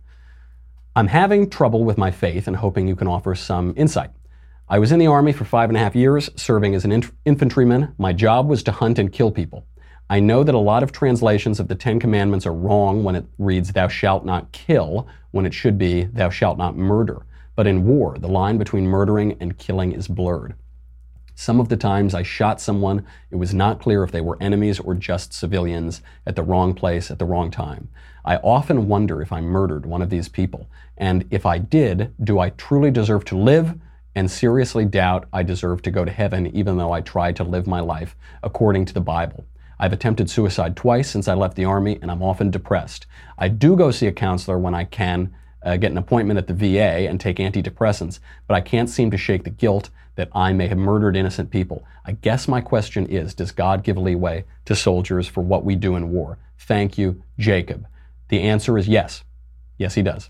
[0.96, 4.12] I'm having trouble with my faith and hoping you can offer some insight.
[4.68, 7.12] I was in the army for five and a half years, serving as an inf-
[7.26, 7.96] infantryman.
[7.98, 9.66] My job was to hunt and kill people.
[10.12, 13.28] I know that a lot of translations of the Ten Commandments are wrong when it
[13.38, 17.28] reads, Thou shalt not kill, when it should be, Thou shalt not murder.
[17.56, 20.56] But in war, the line between murdering and killing is blurred.
[21.36, 24.80] Some of the times I shot someone, it was not clear if they were enemies
[24.80, 27.88] or just civilians at the wrong place at the wrong time.
[28.26, 32.40] I often wonder if I murdered one of these people, and if I did, do
[32.40, 33.80] I truly deserve to live?
[34.16, 37.68] And seriously doubt I deserve to go to heaven even though I tried to live
[37.68, 39.46] my life according to the Bible.
[39.80, 43.06] I've attempted suicide twice since I left the Army, and I'm often depressed.
[43.38, 46.54] I do go see a counselor when I can, uh, get an appointment at the
[46.54, 50.68] VA, and take antidepressants, but I can't seem to shake the guilt that I may
[50.68, 51.86] have murdered innocent people.
[52.06, 55.96] I guess my question is Does God give leeway to soldiers for what we do
[55.96, 56.38] in war?
[56.58, 57.88] Thank you, Jacob.
[58.28, 59.24] The answer is yes.
[59.78, 60.30] Yes, he does.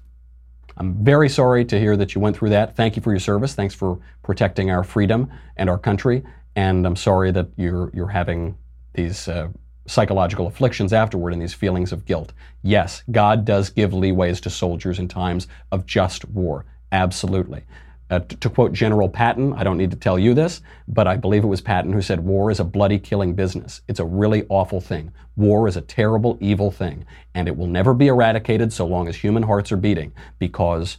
[0.78, 2.76] I'm very sorry to hear that you went through that.
[2.76, 3.56] Thank you for your service.
[3.56, 6.24] Thanks for protecting our freedom and our country.
[6.56, 8.58] And I'm sorry that you're, you're having
[9.00, 9.48] these uh,
[9.88, 12.34] psychological afflictions afterward and these feelings of guilt.
[12.62, 16.66] Yes, God does give leeways to soldiers in times of just war.
[16.92, 17.64] Absolutely.
[18.12, 21.16] Uh, to, to quote General Patton, I don't need to tell you this, but I
[21.16, 23.82] believe it was Patton who said, War is a bloody killing business.
[23.88, 25.12] It's a really awful thing.
[25.38, 29.16] War is a terrible, evil thing, and it will never be eradicated so long as
[29.16, 30.98] human hearts are beating, because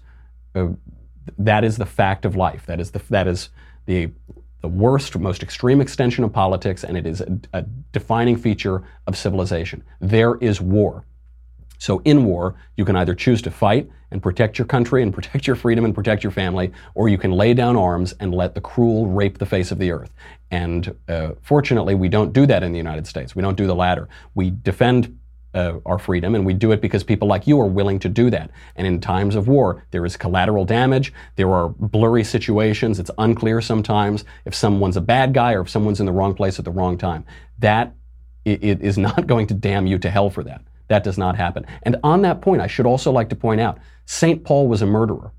[0.54, 0.68] uh,
[1.36, 2.64] that is the fact of life.
[2.66, 3.50] That is the, that is
[3.86, 4.10] the
[4.60, 9.16] the worst, most extreme extension of politics, and it is a, a defining feature of
[9.16, 9.82] civilization.
[10.00, 11.04] There is war.
[11.78, 15.46] So in war, you can either choose to fight and protect your country and protect
[15.46, 18.60] your freedom and protect your family, or you can lay down arms and let the
[18.60, 20.12] cruel rape the face of the earth.
[20.50, 23.34] And uh, fortunately, we don't do that in the United States.
[23.34, 24.08] We don't do the latter.
[24.34, 25.18] We defend
[25.54, 28.30] uh, our freedom, and we do it because people like you are willing to do
[28.30, 28.50] that.
[28.76, 31.12] And in times of war, there is collateral damage.
[31.36, 32.98] There are blurry situations.
[32.98, 36.58] It's unclear sometimes if someone's a bad guy or if someone's in the wrong place
[36.58, 37.24] at the wrong time.
[37.58, 37.94] That
[38.44, 40.62] it is not going to damn you to hell for that.
[40.88, 41.66] That does not happen.
[41.82, 44.42] And on that point, I should also like to point out St.
[44.42, 45.32] Paul was a murderer.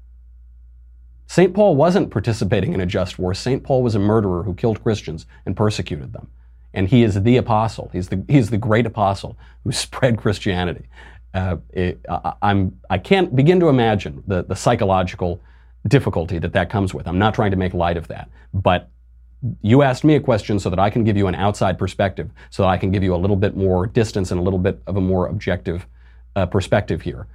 [1.27, 1.53] St.
[1.53, 3.33] Paul wasn't participating in a just war.
[3.33, 3.63] St.
[3.63, 6.29] Paul was a murderer who killed Christians and persecuted them.
[6.73, 7.89] And he is the apostle.
[7.91, 10.87] He's the, he's the great apostle who spread Christianity.
[11.33, 15.41] Uh, it, I, I'm, I can't begin to imagine the, the psychological
[15.87, 17.07] difficulty that that comes with.
[17.07, 18.29] I'm not trying to make light of that.
[18.53, 18.89] But
[19.61, 22.63] you asked me a question so that I can give you an outside perspective, so
[22.63, 24.97] that I can give you a little bit more distance and a little bit of
[24.97, 25.87] a more objective
[26.35, 27.27] uh, perspective here.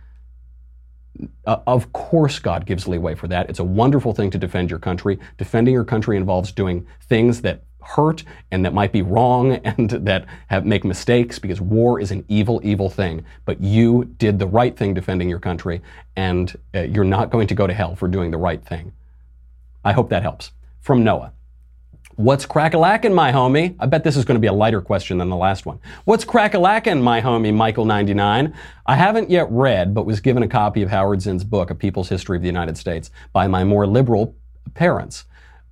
[1.47, 3.49] Uh, of course, God gives leeway for that.
[3.49, 5.19] It's a wonderful thing to defend your country.
[5.39, 10.27] Defending your country involves doing things that hurt and that might be wrong and that
[10.49, 13.25] have, make mistakes because war is an evil, evil thing.
[13.45, 15.81] But you did the right thing defending your country,
[16.17, 18.93] and uh, you're not going to go to hell for doing the right thing.
[19.85, 20.53] I hope that helps.
[20.81, 21.33] From Noah.
[22.17, 23.77] What's crackalackin', my homie?
[23.79, 25.79] I bet this is going to be a lighter question than the last one.
[26.07, 28.55] What's crackalackin', my homie, Michael99?
[28.87, 32.09] I haven't yet read, but was given a copy of Howard Zinn's book, A People's
[32.09, 34.35] History of the United States, by my more liberal
[34.73, 35.27] parents.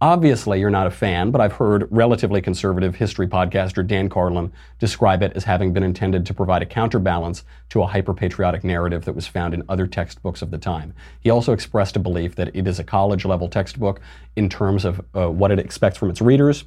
[0.05, 5.22] Obviously, you're not a fan, but I've heard relatively conservative history podcaster Dan Carlin describe
[5.22, 9.26] it as having been intended to provide a counterbalance to a hyper-patriotic narrative that was
[9.26, 10.92] found in other textbooks of the time.
[11.20, 14.02] He also expressed a belief that it is a college-level textbook
[14.36, 16.64] in terms of uh, what it expects from its readers,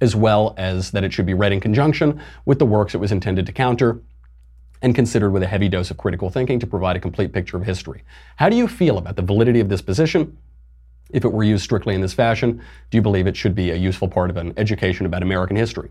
[0.00, 3.12] as well as that it should be read in conjunction with the works it was
[3.12, 4.00] intended to counter,
[4.82, 7.62] and considered with a heavy dose of critical thinking to provide a complete picture of
[7.62, 8.02] history.
[8.34, 10.36] How do you feel about the validity of this position?
[11.10, 13.76] If it were used strictly in this fashion, do you believe it should be a
[13.76, 15.90] useful part of an education about American history?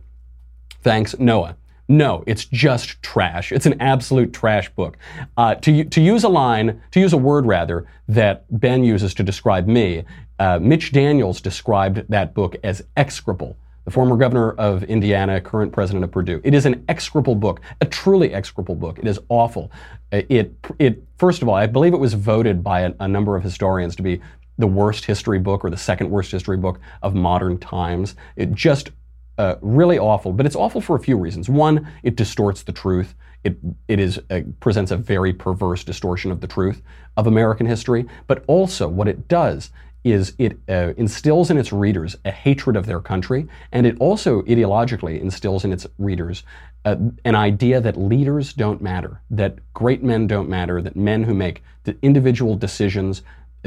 [0.82, 1.55] Thanks, Noah.
[1.89, 3.51] No, it's just trash.
[3.51, 4.97] It's an absolute trash book.
[5.38, 9.24] Uh, to, to use a line, to use a word rather, that Ben uses to
[9.24, 10.03] describe me,
[10.39, 13.57] uh, Mitch Daniels described that book as execrable.
[13.86, 16.41] The former governor of Indiana, current president of Purdue.
[16.43, 18.99] It is an execrable book, a truly execrable book.
[18.99, 19.72] It is awful.
[20.11, 23.43] It, it first of all, I believe it was voted by a, a number of
[23.43, 24.20] historians to be
[24.58, 28.16] the worst history book or the second worst history book of modern times.
[28.36, 28.91] It just
[29.38, 31.47] uh, really awful, but it's awful for a few reasons.
[31.47, 33.14] One, it distorts the truth.
[33.43, 36.82] It it is uh, presents a very perverse distortion of the truth
[37.18, 38.05] of American history.
[38.26, 39.70] But also, what it does
[40.03, 44.41] is it uh, instills in its readers a hatred of their country, and it also
[44.43, 46.43] ideologically instills in its readers
[46.86, 46.95] uh,
[47.26, 51.62] an idea that leaders don't matter, that great men don't matter, that men who make
[51.84, 53.22] the individual decisions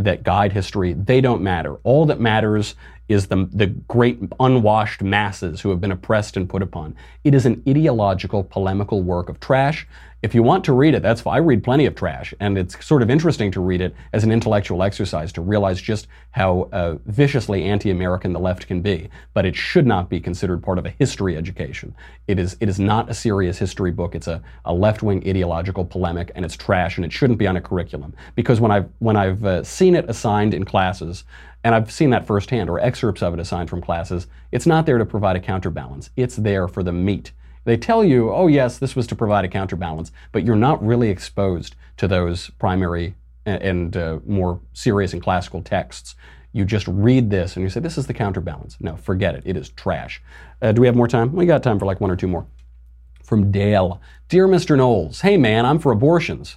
[0.04, 1.76] that guide history, they don't matter.
[1.84, 2.74] All that matters
[3.10, 6.94] is the, the great unwashed masses who have been oppressed and put upon.
[7.24, 9.86] It is an ideological, polemical work of trash
[10.22, 11.36] if you want to read it, that's fine.
[11.36, 14.30] I read plenty of trash, and it's sort of interesting to read it as an
[14.30, 19.08] intellectual exercise to realize just how uh, viciously anti-American the left can be.
[19.32, 21.94] But it should not be considered part of a history education.
[22.28, 24.14] It is it is not a serious history book.
[24.14, 27.60] It's a, a left-wing ideological polemic, and it's trash, and it shouldn't be on a
[27.60, 28.12] curriculum.
[28.34, 31.24] Because when I've when I've uh, seen it assigned in classes,
[31.62, 34.98] and I've seen that firsthand, or excerpts of it assigned from classes, it's not there
[34.98, 36.10] to provide a counterbalance.
[36.16, 37.32] It's there for the meat
[37.64, 41.10] they tell you, oh, yes, this was to provide a counterbalance, but you're not really
[41.10, 46.14] exposed to those primary and uh, more serious and classical texts.
[46.52, 48.76] You just read this and you say, this is the counterbalance.
[48.80, 49.42] No, forget it.
[49.44, 50.22] It is trash.
[50.62, 51.32] Uh, do we have more time?
[51.32, 52.46] We got time for like one or two more.
[53.22, 54.76] From Dale Dear Mr.
[54.76, 56.56] Knowles, hey man, I'm for abortions.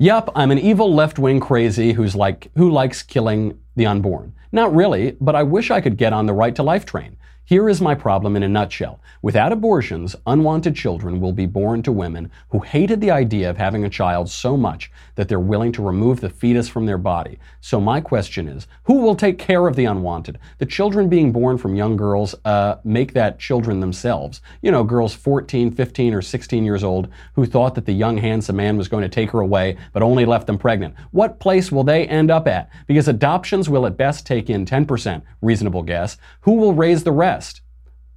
[0.00, 4.34] Yup, I'm an evil left wing crazy who's like, who likes killing the unborn.
[4.50, 7.16] Not really, but I wish I could get on the right to life train.
[7.50, 9.00] Here is my problem in a nutshell.
[9.22, 13.84] Without abortions, unwanted children will be born to women who hated the idea of having
[13.84, 17.40] a child so much that they're willing to remove the fetus from their body.
[17.60, 20.38] So my question is, who will take care of the unwanted?
[20.58, 24.40] The children being born from young girls uh, make that children themselves.
[24.62, 28.54] You know, girls 14, 15, or 16 years old who thought that the young handsome
[28.54, 30.94] man was going to take her away, but only left them pregnant.
[31.10, 32.70] What place will they end up at?
[32.86, 36.16] Because adoptions will at best take in 10%, reasonable guess.
[36.42, 37.39] Who will raise the rest?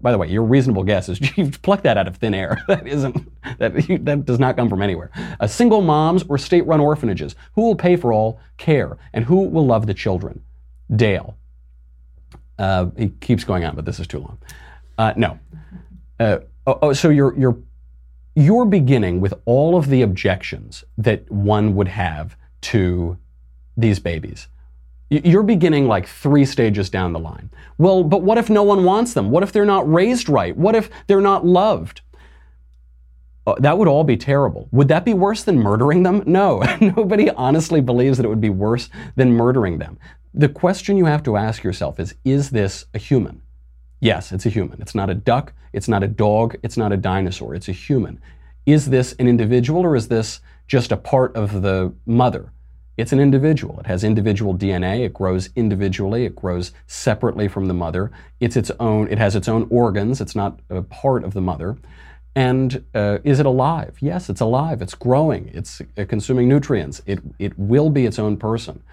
[0.04, 2.62] By the way, your reasonable guess is you've plucked that out of thin air.
[2.68, 3.74] that isn't that
[4.06, 5.10] that does not come from anywhere.
[5.40, 7.36] Uh, single moms or state-run orphanages.
[7.56, 10.44] Who will pay for all care and who will love the children?
[10.94, 11.38] Dale.
[12.60, 14.38] Uh, he keeps going on, but this is too long.
[14.98, 15.40] Uh, no.
[16.20, 17.58] Uh, oh, oh, so you're you're
[18.36, 23.18] you're beginning with all of the objections that one would have to
[23.78, 24.48] these babies.
[25.10, 27.50] You're beginning like three stages down the line.
[27.78, 29.30] Well, but what if no one wants them?
[29.30, 30.56] What if they're not raised right?
[30.58, 32.02] What if they're not loved?
[33.46, 34.70] Uh, that would all be terrible.
[34.72, 36.24] Would that be worse than murdering them?
[36.28, 36.64] No.
[36.82, 40.00] Nobody honestly believes that it would be worse than murdering them.
[40.34, 43.42] The question you have to ask yourself is Is this a human?
[44.00, 44.82] Yes, it's a human.
[44.82, 48.20] It's not a duck, it's not a dog, it's not a dinosaur, it's a human.
[48.66, 52.52] Is this an individual or is this just a part of the mother?
[52.96, 53.80] It's an individual.
[53.80, 55.06] It has individual DNA.
[55.06, 56.26] It grows individually.
[56.26, 58.12] It grows separately from the mother.
[58.40, 59.08] It's its own.
[59.08, 60.22] It has its own organs.
[60.22, 61.78] It's not a part of the mother.
[62.36, 63.98] And uh, is it alive?
[64.00, 64.82] Yes, it's alive.
[64.82, 65.50] It's growing.
[65.54, 67.02] It's uh, consuming nutrients.
[67.06, 68.84] It it will be its own person.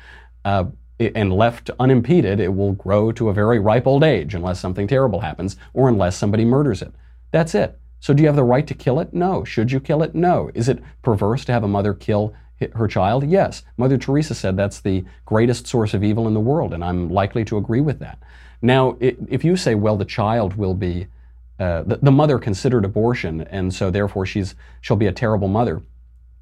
[0.44, 0.64] Uh,
[0.98, 5.20] and left unimpeded, it will grow to a very ripe old age unless something terrible
[5.20, 6.92] happens or unless somebody murders it.
[7.30, 7.78] That's it.
[8.00, 9.12] So, do you have the right to kill it?
[9.12, 9.44] No.
[9.44, 10.14] Should you kill it?
[10.14, 10.50] No.
[10.54, 12.34] Is it perverse to have a mother kill
[12.74, 13.28] her child?
[13.28, 13.62] Yes.
[13.76, 17.44] Mother Teresa said that's the greatest source of evil in the world, and I'm likely
[17.46, 18.18] to agree with that.
[18.62, 21.06] Now, if you say, well, the child will be,
[21.58, 25.82] uh, the, the mother considered abortion, and so therefore she's she'll be a terrible mother.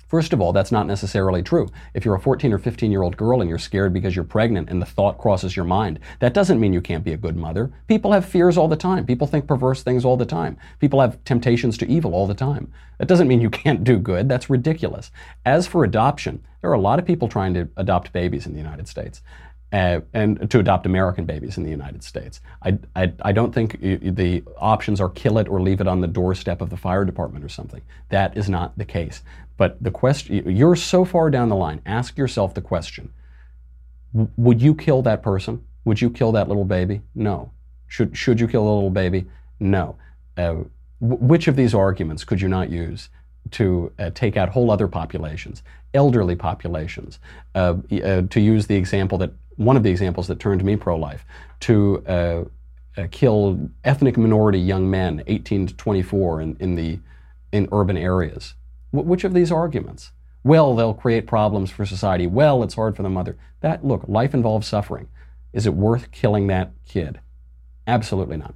[0.09, 1.69] First of all, that's not necessarily true.
[1.93, 4.71] If you're a 14 or 15 year old girl and you're scared because you're pregnant
[4.71, 7.71] and the thought crosses your mind, that doesn't mean you can't be a good mother.
[7.87, 9.05] People have fears all the time.
[9.05, 10.57] People think perverse things all the time.
[10.81, 12.73] People have temptations to evil all the time.
[12.99, 14.29] That doesn't mean you can't do good.
[14.29, 15.11] That's ridiculous.
[15.45, 18.59] As for adoption, there are a lot of people trying to adopt babies in the
[18.59, 19.23] United States.
[19.71, 22.41] Uh, and to adopt American babies in the United States.
[22.63, 26.07] I, I, I don't think the options are kill it or leave it on the
[26.07, 27.83] doorstep of the fire department or something.
[28.09, 29.21] That is not the case.
[29.59, 33.13] But the question, you're so far down the line, ask yourself the question
[34.15, 35.65] Would you kill that person?
[35.85, 37.03] Would you kill that little baby?
[37.15, 37.51] No.
[37.89, 39.27] Should, should you kill the little baby?
[39.61, 39.97] No.
[40.37, 40.65] Uh,
[41.01, 43.09] which of these arguments could you not use
[43.53, 45.63] to uh, take out whole other populations,
[45.95, 47.19] elderly populations?
[47.55, 51.25] Uh, uh, to use the example that one of the examples that turned me pro-life,
[51.61, 52.45] to uh,
[52.97, 56.99] uh, kill ethnic minority young men, 18 to 24, in, in the
[57.51, 58.55] in urban areas.
[58.91, 60.13] Wh- which of these arguments?
[60.45, 62.27] Well, they'll create problems for society.
[62.27, 63.37] Well, it's hard for the mother.
[63.61, 65.09] That look, life involves suffering.
[65.53, 67.21] Is it worth killing that kid?
[67.87, 68.55] Absolutely not.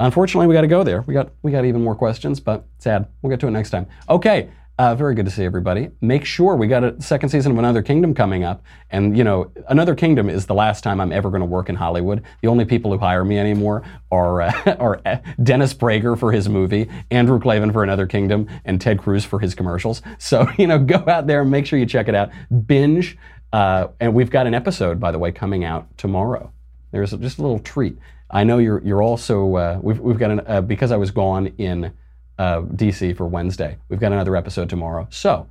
[0.00, 1.02] Unfortunately, we got to go there.
[1.02, 3.06] We got we got even more questions, but sad.
[3.22, 3.86] We'll get to it next time.
[4.08, 4.50] Okay.
[4.76, 5.88] Uh, very good to see everybody.
[6.00, 9.52] Make sure we got a second season of Another Kingdom coming up, and you know,
[9.68, 12.24] Another Kingdom is the last time I'm ever going to work in Hollywood.
[12.42, 16.48] The only people who hire me anymore are uh, are uh, Dennis Prager for his
[16.48, 20.02] movie, Andrew Klavan for Another Kingdom, and Ted Cruz for his commercials.
[20.18, 22.30] So you know, go out there and make sure you check it out.
[22.66, 23.16] Binge,
[23.52, 26.52] uh, and we've got an episode, by the way, coming out tomorrow.
[26.90, 27.96] There's just a little treat.
[28.28, 31.52] I know you're you're also uh, we've we've got an uh, because I was gone
[31.58, 31.92] in
[32.38, 33.78] uh, DC for Wednesday.
[33.88, 35.06] We've got another episode tomorrow.
[35.10, 35.48] So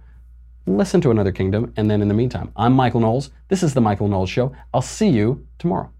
[0.66, 3.32] listen to Another Kingdom, and then in the meantime, I'm Michael Knowles.
[3.48, 4.56] This is the Michael Knowles Show.
[4.74, 5.92] I'll see you tomorrow.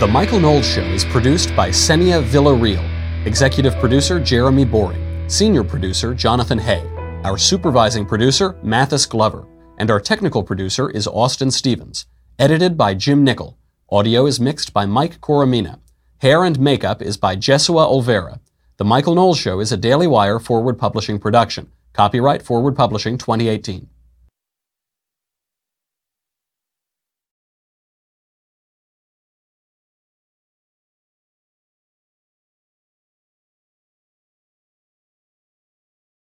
[0.00, 2.84] The Michael Knowles Show is produced by Senia Villarreal,
[3.26, 6.84] executive producer Jeremy Boring, senior producer Jonathan Hay,
[7.24, 9.46] our supervising producer Mathis Glover,
[9.78, 12.06] and our technical producer is Austin Stevens.
[12.38, 13.56] Edited by Jim Nickel.
[13.94, 15.78] Audio is mixed by Mike Coromina.
[16.18, 18.40] Hair and makeup is by Jesua Olvera.
[18.76, 21.70] The Michael Knowles Show is a Daily Wire forward publishing production.
[21.92, 23.88] Copyright Forward Publishing 2018.